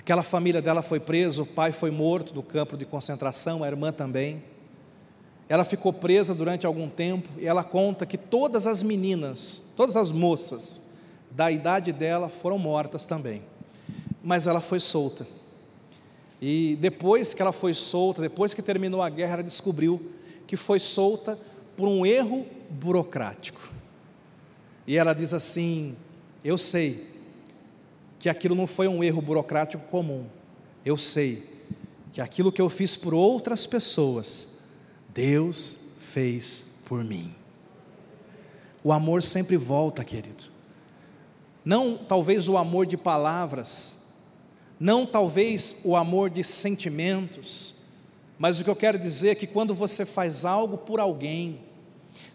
Aquela 0.10 0.24
família 0.24 0.60
dela 0.60 0.82
foi 0.82 1.00
presa, 1.00 1.44
o 1.44 1.46
pai 1.46 1.72
foi 1.72 1.92
morto 1.92 2.34
no 2.34 2.42
campo 2.42 2.76
de 2.76 2.84
concentração, 2.84 3.64
a 3.64 3.68
irmã 3.68 3.92
também. 3.92 4.44
Ela 5.48 5.64
ficou 5.64 5.94
presa 5.94 6.34
durante 6.34 6.66
algum 6.66 6.90
tempo 6.90 7.30
e 7.38 7.46
ela 7.46 7.64
conta 7.64 8.08
que 8.08 8.18
todas 8.18 8.66
as 8.66 8.82
meninas, 8.82 9.72
todas 9.78 9.96
as 9.96 10.12
moças 10.12 10.82
da 11.30 11.52
idade 11.52 11.92
dela 11.92 12.28
foram 12.28 12.58
mortas 12.58 13.06
também. 13.06 13.44
Mas 14.24 14.48
ela 14.48 14.60
foi 14.60 14.80
solta. 14.80 15.28
E 16.42 16.76
depois 16.82 17.32
que 17.32 17.42
ela 17.44 17.52
foi 17.52 17.76
solta, 17.76 18.20
depois 18.20 18.52
que 18.52 18.64
terminou 18.64 19.04
a 19.04 19.10
guerra, 19.12 19.34
ela 19.34 19.44
descobriu 19.44 20.12
que 20.48 20.58
foi 20.58 20.80
solta 20.80 21.38
por 21.78 21.88
um 21.88 22.04
erro 22.04 22.48
burocrático. 22.68 23.72
E 24.88 24.98
ela 24.98 25.14
diz 25.14 25.36
assim: 25.36 25.96
Eu 26.44 26.58
sei 26.58 27.09
que 28.20 28.28
aquilo 28.28 28.54
não 28.54 28.68
foi 28.68 28.88
um 28.88 29.02
erro 29.02 29.22
burocrático 29.22 29.88
comum. 29.88 30.26
Eu 30.86 30.98
sei 30.98 31.42
que 32.12 32.20
aquilo 32.20 32.52
que 32.52 32.62
eu 32.62 32.70
fiz 32.70 32.96
por 32.96 33.14
outras 33.14 33.66
pessoas, 33.66 34.60
Deus 35.14 35.94
fez 36.12 36.76
por 36.86 37.04
mim. 37.04 37.34
O 38.84 38.92
amor 38.92 39.24
sempre 39.24 39.56
volta, 39.56 40.04
querido. 40.04 40.46
Não 41.64 41.98
talvez 41.98 42.50
o 42.50 42.58
amor 42.58 42.86
de 42.86 42.98
palavras, 42.98 43.98
não 44.80 45.06
talvez 45.06 45.78
o 45.84 45.96
amor 45.96 46.30
de 46.30 46.44
sentimentos, 46.44 47.76
mas 48.38 48.60
o 48.60 48.64
que 48.64 48.70
eu 48.70 48.76
quero 48.76 48.98
dizer 48.98 49.30
é 49.30 49.36
que 49.36 49.46
quando 49.46 49.74
você 49.74 50.06
faz 50.06 50.46
algo 50.46 50.78
por 50.78 51.00
alguém, 51.00 51.60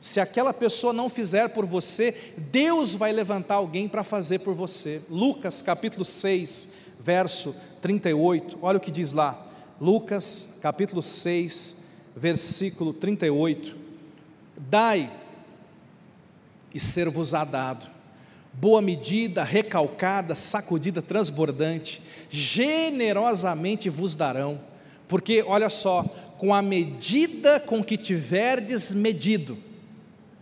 se 0.04 0.20
aquela 0.20 0.52
pessoa 0.52 0.92
não 0.92 1.08
fizer 1.08 1.48
por 1.48 1.64
você, 1.64 2.14
Deus 2.36 2.94
vai 2.94 3.10
levantar 3.10 3.54
alguém 3.54 3.88
para 3.88 4.04
fazer 4.04 4.40
por 4.40 4.52
você. 4.52 5.00
Lucas 5.08 5.62
capítulo 5.62 6.04
6, 6.04 6.68
verso 7.00 7.56
38, 7.80 8.58
olha 8.60 8.76
o 8.76 8.80
que 8.80 8.90
diz 8.90 9.12
lá. 9.12 9.46
Lucas 9.80 10.58
capítulo 10.60 11.00
6, 11.00 11.78
versículo 12.14 12.92
38. 12.92 13.74
Dai 14.58 15.10
e 16.74 16.78
ser-vos-á 16.78 17.42
dado, 17.42 17.86
boa 18.52 18.82
medida, 18.82 19.42
recalcada, 19.42 20.34
sacudida, 20.34 21.00
transbordante, 21.00 22.02
generosamente 22.28 23.88
vos 23.88 24.14
darão, 24.14 24.60
porque 25.08 25.42
olha 25.46 25.70
só, 25.70 26.04
com 26.36 26.52
a 26.52 26.60
medida 26.60 27.58
com 27.58 27.82
que 27.82 27.96
tiverdes 27.96 28.92
medido, 28.92 29.63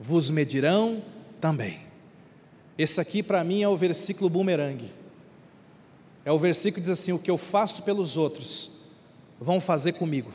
vos 0.02 0.28
medirão 0.28 1.00
também. 1.40 1.80
Esse 2.76 3.00
aqui 3.00 3.22
para 3.22 3.44
mim 3.44 3.62
é 3.62 3.68
o 3.68 3.76
versículo 3.76 4.28
bumerangue. 4.28 4.90
É 6.24 6.32
o 6.32 6.38
versículo 6.38 6.74
que 6.74 6.80
diz 6.80 6.98
assim: 6.98 7.12
O 7.12 7.18
que 7.18 7.30
eu 7.30 7.38
faço 7.38 7.84
pelos 7.84 8.16
outros, 8.16 8.72
vão 9.40 9.60
fazer 9.60 9.92
comigo. 9.92 10.32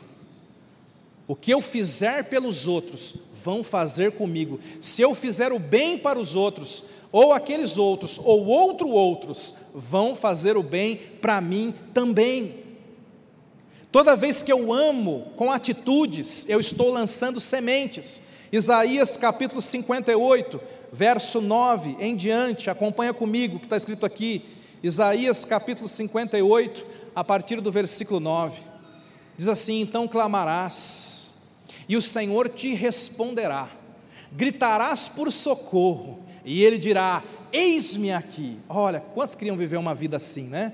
O 1.26 1.36
que 1.36 1.50
eu 1.50 1.60
fizer 1.60 2.24
pelos 2.24 2.66
outros, 2.66 3.16
vão 3.34 3.62
fazer 3.62 4.12
comigo. 4.12 4.58
Se 4.80 5.02
eu 5.02 5.14
fizer 5.14 5.52
o 5.52 5.58
bem 5.58 5.98
para 5.98 6.18
os 6.18 6.34
outros, 6.34 6.84
ou 7.12 7.34
aqueles 7.34 7.76
outros, 7.76 8.18
ou 8.24 8.46
outro 8.46 8.88
outros, 8.88 9.54
vão 9.74 10.14
fazer 10.14 10.56
o 10.56 10.62
bem 10.62 10.96
para 11.20 11.42
mim 11.42 11.74
também. 11.92 12.64
Toda 13.92 14.16
vez 14.16 14.42
que 14.42 14.52
eu 14.52 14.72
amo 14.72 15.32
com 15.36 15.52
atitudes, 15.52 16.48
eu 16.48 16.58
estou 16.58 16.90
lançando 16.90 17.38
sementes. 17.38 18.22
Isaías 18.50 19.16
capítulo 19.16 19.60
58, 19.60 20.60
verso 20.90 21.40
9 21.40 21.96
em 22.00 22.16
diante, 22.16 22.70
acompanha 22.70 23.12
comigo 23.12 23.58
que 23.58 23.66
está 23.66 23.76
escrito 23.76 24.06
aqui. 24.06 24.44
Isaías 24.82 25.44
capítulo 25.44 25.86
58, 25.88 26.86
a 27.14 27.22
partir 27.22 27.60
do 27.60 27.70
versículo 27.70 28.20
9. 28.20 28.62
Diz 29.36 29.48
assim: 29.48 29.80
Então 29.80 30.08
clamarás, 30.08 31.34
e 31.86 31.96
o 31.96 32.02
Senhor 32.02 32.48
te 32.48 32.72
responderá, 32.72 33.70
gritarás 34.32 35.08
por 35.08 35.30
socorro, 35.30 36.20
e 36.42 36.64
ele 36.64 36.78
dirá: 36.78 37.22
Eis-me 37.52 38.12
aqui. 38.12 38.58
Olha, 38.66 39.00
quantos 39.00 39.34
queriam 39.34 39.56
viver 39.56 39.76
uma 39.76 39.94
vida 39.94 40.16
assim, 40.16 40.44
né? 40.44 40.72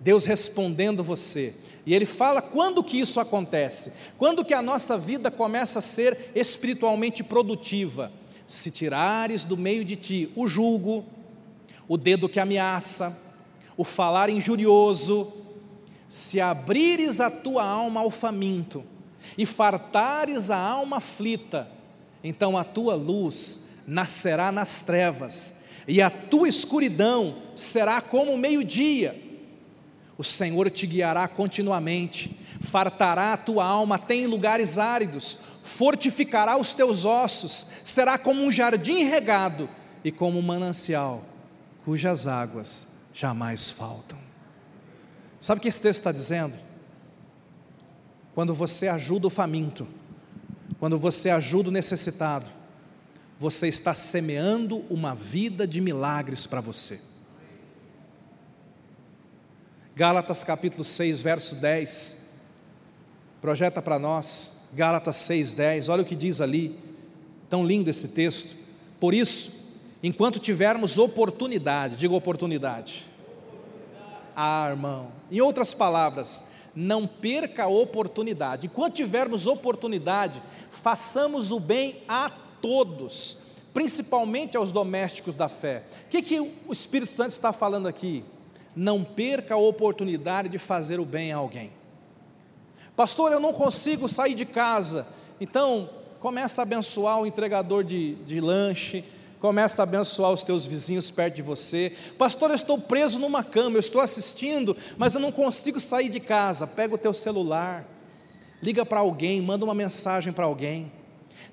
Deus 0.00 0.24
respondendo 0.24 1.04
você. 1.04 1.54
E 1.84 1.94
ele 1.94 2.06
fala 2.06 2.40
quando 2.40 2.82
que 2.82 3.00
isso 3.00 3.18
acontece? 3.18 3.92
Quando 4.16 4.44
que 4.44 4.54
a 4.54 4.62
nossa 4.62 4.96
vida 4.96 5.30
começa 5.30 5.80
a 5.80 5.82
ser 5.82 6.30
espiritualmente 6.34 7.24
produtiva? 7.24 8.12
Se 8.46 8.70
tirares 8.70 9.44
do 9.44 9.56
meio 9.56 9.84
de 9.84 9.96
ti 9.96 10.32
o 10.36 10.46
julgo, 10.46 11.04
o 11.88 11.96
dedo 11.96 12.28
que 12.28 12.38
ameaça, 12.38 13.18
o 13.76 13.84
falar 13.84 14.30
injurioso, 14.30 15.32
se 16.08 16.40
abrires 16.40 17.20
a 17.20 17.30
tua 17.30 17.64
alma 17.64 18.00
ao 18.00 18.10
faminto 18.10 18.84
e 19.36 19.46
fartares 19.46 20.50
a 20.50 20.58
alma 20.58 20.98
aflita, 20.98 21.68
então 22.22 22.56
a 22.56 22.62
tua 22.62 22.94
luz 22.94 23.70
nascerá 23.86 24.52
nas 24.52 24.82
trevas 24.82 25.54
e 25.88 26.00
a 26.00 26.10
tua 26.10 26.48
escuridão 26.48 27.34
será 27.56 28.00
como 28.00 28.32
o 28.32 28.38
meio-dia 28.38 29.21
O 30.16 30.24
Senhor 30.24 30.70
te 30.70 30.86
guiará 30.86 31.26
continuamente, 31.26 32.38
fartará 32.60 33.32
a 33.32 33.36
tua 33.36 33.64
alma 33.64 33.96
até 33.96 34.14
em 34.14 34.26
lugares 34.26 34.78
áridos, 34.78 35.38
fortificará 35.62 36.56
os 36.56 36.74
teus 36.74 37.04
ossos, 37.04 37.66
será 37.84 38.18
como 38.18 38.42
um 38.42 38.52
jardim 38.52 39.04
regado 39.04 39.68
e 40.04 40.12
como 40.12 40.38
um 40.38 40.42
manancial, 40.42 41.24
cujas 41.84 42.26
águas 42.26 42.88
jamais 43.12 43.70
faltam. 43.70 44.18
Sabe 45.40 45.58
o 45.58 45.62
que 45.62 45.68
esse 45.68 45.80
texto 45.80 46.00
está 46.00 46.12
dizendo? 46.12 46.54
Quando 48.34 48.54
você 48.54 48.88
ajuda 48.88 49.26
o 49.26 49.30
faminto, 49.30 49.86
quando 50.78 50.98
você 50.98 51.30
ajuda 51.30 51.68
o 51.68 51.72
necessitado, 51.72 52.46
você 53.38 53.68
está 53.68 53.92
semeando 53.92 54.84
uma 54.88 55.14
vida 55.14 55.66
de 55.66 55.80
milagres 55.80 56.46
para 56.46 56.60
você. 56.60 57.00
Gálatas 59.94 60.42
capítulo 60.42 60.84
6, 60.84 61.20
verso 61.20 61.56
10, 61.56 62.18
projeta 63.42 63.82
para 63.82 63.98
nós, 63.98 64.68
Gálatas 64.72 65.16
6, 65.16 65.52
10, 65.52 65.88
olha 65.90 66.02
o 66.02 66.06
que 66.06 66.16
diz 66.16 66.40
ali, 66.40 66.78
tão 67.50 67.66
lindo 67.66 67.90
esse 67.90 68.08
texto. 68.08 68.56
Por 68.98 69.12
isso, 69.12 69.52
enquanto 70.02 70.38
tivermos 70.38 70.96
oportunidade, 70.96 71.96
diga 71.96 72.14
oportunidade. 72.14 73.06
Ah, 74.34 74.68
irmão, 74.70 75.12
em 75.30 75.42
outras 75.42 75.74
palavras, 75.74 76.44
não 76.74 77.06
perca 77.06 77.64
a 77.64 77.68
oportunidade. 77.68 78.68
Enquanto 78.68 78.94
tivermos 78.94 79.46
oportunidade, 79.46 80.42
façamos 80.70 81.52
o 81.52 81.60
bem 81.60 82.02
a 82.08 82.30
todos, 82.62 83.42
principalmente 83.74 84.56
aos 84.56 84.72
domésticos 84.72 85.36
da 85.36 85.50
fé. 85.50 85.82
O 86.06 86.08
que, 86.08 86.22
que 86.22 86.40
o 86.40 86.72
Espírito 86.72 87.12
Santo 87.12 87.32
está 87.32 87.52
falando 87.52 87.86
aqui? 87.86 88.24
Não 88.74 89.04
perca 89.04 89.54
a 89.54 89.58
oportunidade 89.58 90.48
de 90.48 90.58
fazer 90.58 90.98
o 91.00 91.04
bem 91.04 91.32
a 91.32 91.36
alguém. 91.36 91.72
Pastor, 92.96 93.32
eu 93.32 93.40
não 93.40 93.52
consigo 93.52 94.08
sair 94.08 94.34
de 94.34 94.44
casa. 94.44 95.06
Então, 95.40 95.88
começa 96.20 96.62
a 96.62 96.64
abençoar 96.64 97.20
o 97.20 97.26
entregador 97.26 97.82
de, 97.82 98.14
de 98.26 98.40
lanche, 98.40 99.04
começa 99.40 99.82
a 99.82 99.84
abençoar 99.84 100.30
os 100.30 100.44
teus 100.44 100.66
vizinhos 100.66 101.10
perto 101.10 101.34
de 101.34 101.42
você. 101.42 101.92
Pastor, 102.16 102.50
eu 102.50 102.54
estou 102.54 102.78
preso 102.78 103.18
numa 103.18 103.42
cama, 103.42 103.76
eu 103.76 103.80
estou 103.80 104.00
assistindo, 104.00 104.76
mas 104.96 105.14
eu 105.14 105.20
não 105.20 105.32
consigo 105.32 105.80
sair 105.80 106.08
de 106.08 106.20
casa. 106.20 106.66
Pega 106.66 106.94
o 106.94 106.98
teu 106.98 107.12
celular, 107.12 107.84
liga 108.62 108.86
para 108.86 109.00
alguém, 109.00 109.42
manda 109.42 109.64
uma 109.64 109.74
mensagem 109.74 110.32
para 110.32 110.44
alguém. 110.44 110.92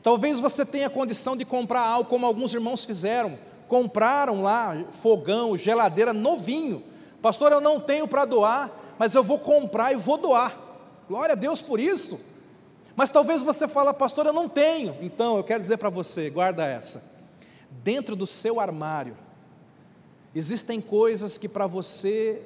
Talvez 0.04 0.40
você 0.40 0.66
tenha 0.66 0.90
condição 0.90 1.36
de 1.36 1.46
comprar 1.46 1.82
algo 1.82 2.10
como 2.10 2.26
alguns 2.26 2.54
irmãos 2.54 2.86
fizeram. 2.86 3.40
Compraram 3.68 4.44
lá 4.44 4.86
fogão, 4.92 5.58
geladeira 5.58 6.14
novinho. 6.14 6.84
Pastor, 7.22 7.52
eu 7.52 7.60
não 7.60 7.80
tenho 7.80 8.08
para 8.08 8.26
doar, 8.26 8.72
mas 8.98 9.14
eu 9.14 9.24
vou 9.24 9.40
comprar 9.40 9.92
e 9.92 9.96
vou 9.96 10.18
doar. 10.18 10.58
Glória 11.08 11.34
a 11.34 11.36
Deus 11.36 11.62
por 11.62 11.80
isso. 11.80 12.20
Mas 12.96 13.10
talvez 13.10 13.42
você 13.42 13.68
fale, 13.68 13.94
pastor, 13.94 14.26
eu 14.26 14.34
não 14.34 14.48
tenho. 14.48 14.96
Então, 15.02 15.38
eu 15.38 15.44
quero 15.44 15.62
dizer 15.62 15.78
para 15.78 15.90
você, 15.90 16.30
guarda 16.30 16.66
essa. 16.66 17.04
Dentro 17.84 18.16
do 18.16 18.28
seu 18.28 18.60
armário, 18.60 19.18
existem 20.36 20.82
coisas 20.82 21.38
que 21.38 21.48
para 21.48 21.66
você 21.66 22.42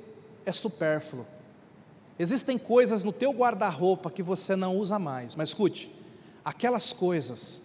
é 0.45 0.51
supérfluo. 0.51 1.26
Existem 2.17 2.57
coisas 2.57 3.03
no 3.03 3.11
teu 3.11 3.32
guarda-roupa 3.32 4.11
que 4.11 4.21
você 4.21 4.55
não 4.55 4.78
usa 4.78 4.99
mais. 4.99 5.36
Mas 5.36 5.49
escute, 5.49 5.93
aquelas 6.45 6.93
coisas 6.93 7.61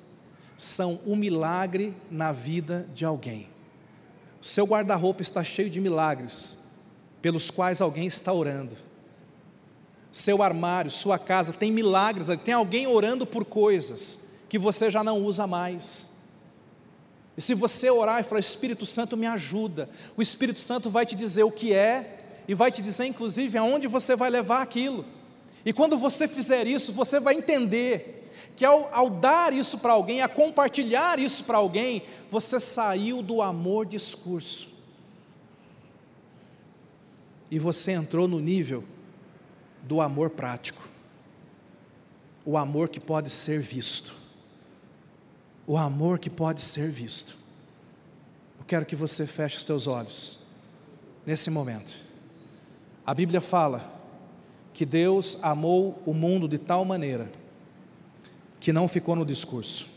são 0.56 0.98
um 1.06 1.14
milagre 1.14 1.94
na 2.10 2.32
vida 2.32 2.86
de 2.94 3.04
alguém. 3.04 3.48
O 4.40 4.46
seu 4.46 4.64
guarda-roupa 4.66 5.22
está 5.22 5.44
cheio 5.44 5.68
de 5.68 5.80
milagres 5.80 6.67
pelos 7.20 7.50
quais 7.50 7.80
alguém 7.80 8.06
está 8.06 8.32
orando. 8.32 8.76
Seu 10.12 10.42
armário, 10.42 10.90
sua 10.90 11.18
casa 11.18 11.52
tem 11.52 11.70
milagres, 11.70 12.28
tem 12.44 12.54
alguém 12.54 12.86
orando 12.86 13.26
por 13.26 13.44
coisas 13.44 14.26
que 14.48 14.58
você 14.58 14.90
já 14.90 15.04
não 15.04 15.22
usa 15.22 15.46
mais. 15.46 16.10
E 17.36 17.42
se 17.42 17.54
você 17.54 17.90
orar 17.90 18.20
e 18.20 18.24
falar, 18.24 18.40
Espírito 18.40 18.84
Santo 18.84 19.16
me 19.16 19.26
ajuda, 19.26 19.88
o 20.16 20.22
Espírito 20.22 20.58
Santo 20.58 20.90
vai 20.90 21.06
te 21.06 21.14
dizer 21.14 21.44
o 21.44 21.52
que 21.52 21.72
é 21.72 22.24
e 22.48 22.54
vai 22.54 22.72
te 22.72 22.82
dizer, 22.82 23.06
inclusive, 23.06 23.56
aonde 23.58 23.86
você 23.86 24.16
vai 24.16 24.30
levar 24.30 24.62
aquilo. 24.62 25.04
E 25.64 25.72
quando 25.72 25.98
você 25.98 26.26
fizer 26.26 26.66
isso, 26.66 26.92
você 26.92 27.20
vai 27.20 27.34
entender 27.34 28.28
que 28.56 28.64
ao, 28.64 28.88
ao 28.92 29.10
dar 29.10 29.52
isso 29.52 29.78
para 29.78 29.92
alguém, 29.92 30.20
a 30.20 30.28
compartilhar 30.28 31.18
isso 31.18 31.44
para 31.44 31.58
alguém, 31.58 32.02
você 32.30 32.58
saiu 32.58 33.22
do 33.22 33.40
amor 33.40 33.86
discurso. 33.86 34.77
E 37.50 37.58
você 37.58 37.92
entrou 37.92 38.26
no 38.26 38.40
nível 38.40 38.84
do 39.82 40.00
amor 40.00 40.30
prático. 40.30 40.86
O 42.44 42.56
amor 42.56 42.88
que 42.88 42.98
pode 42.98 43.30
ser 43.30 43.60
visto. 43.60 44.14
O 45.66 45.76
amor 45.76 46.18
que 46.18 46.30
pode 46.30 46.60
ser 46.60 46.90
visto. 46.90 47.36
Eu 48.58 48.64
quero 48.64 48.86
que 48.86 48.96
você 48.96 49.26
feche 49.26 49.56
os 49.58 49.64
teus 49.64 49.86
olhos 49.86 50.38
nesse 51.24 51.50
momento. 51.50 51.98
A 53.04 53.14
Bíblia 53.14 53.40
fala 53.40 53.98
que 54.72 54.84
Deus 54.86 55.38
amou 55.42 56.02
o 56.06 56.14
mundo 56.14 56.48
de 56.48 56.58
tal 56.58 56.84
maneira 56.84 57.30
que 58.60 58.72
não 58.72 58.88
ficou 58.88 59.14
no 59.14 59.24
discurso. 59.24 59.86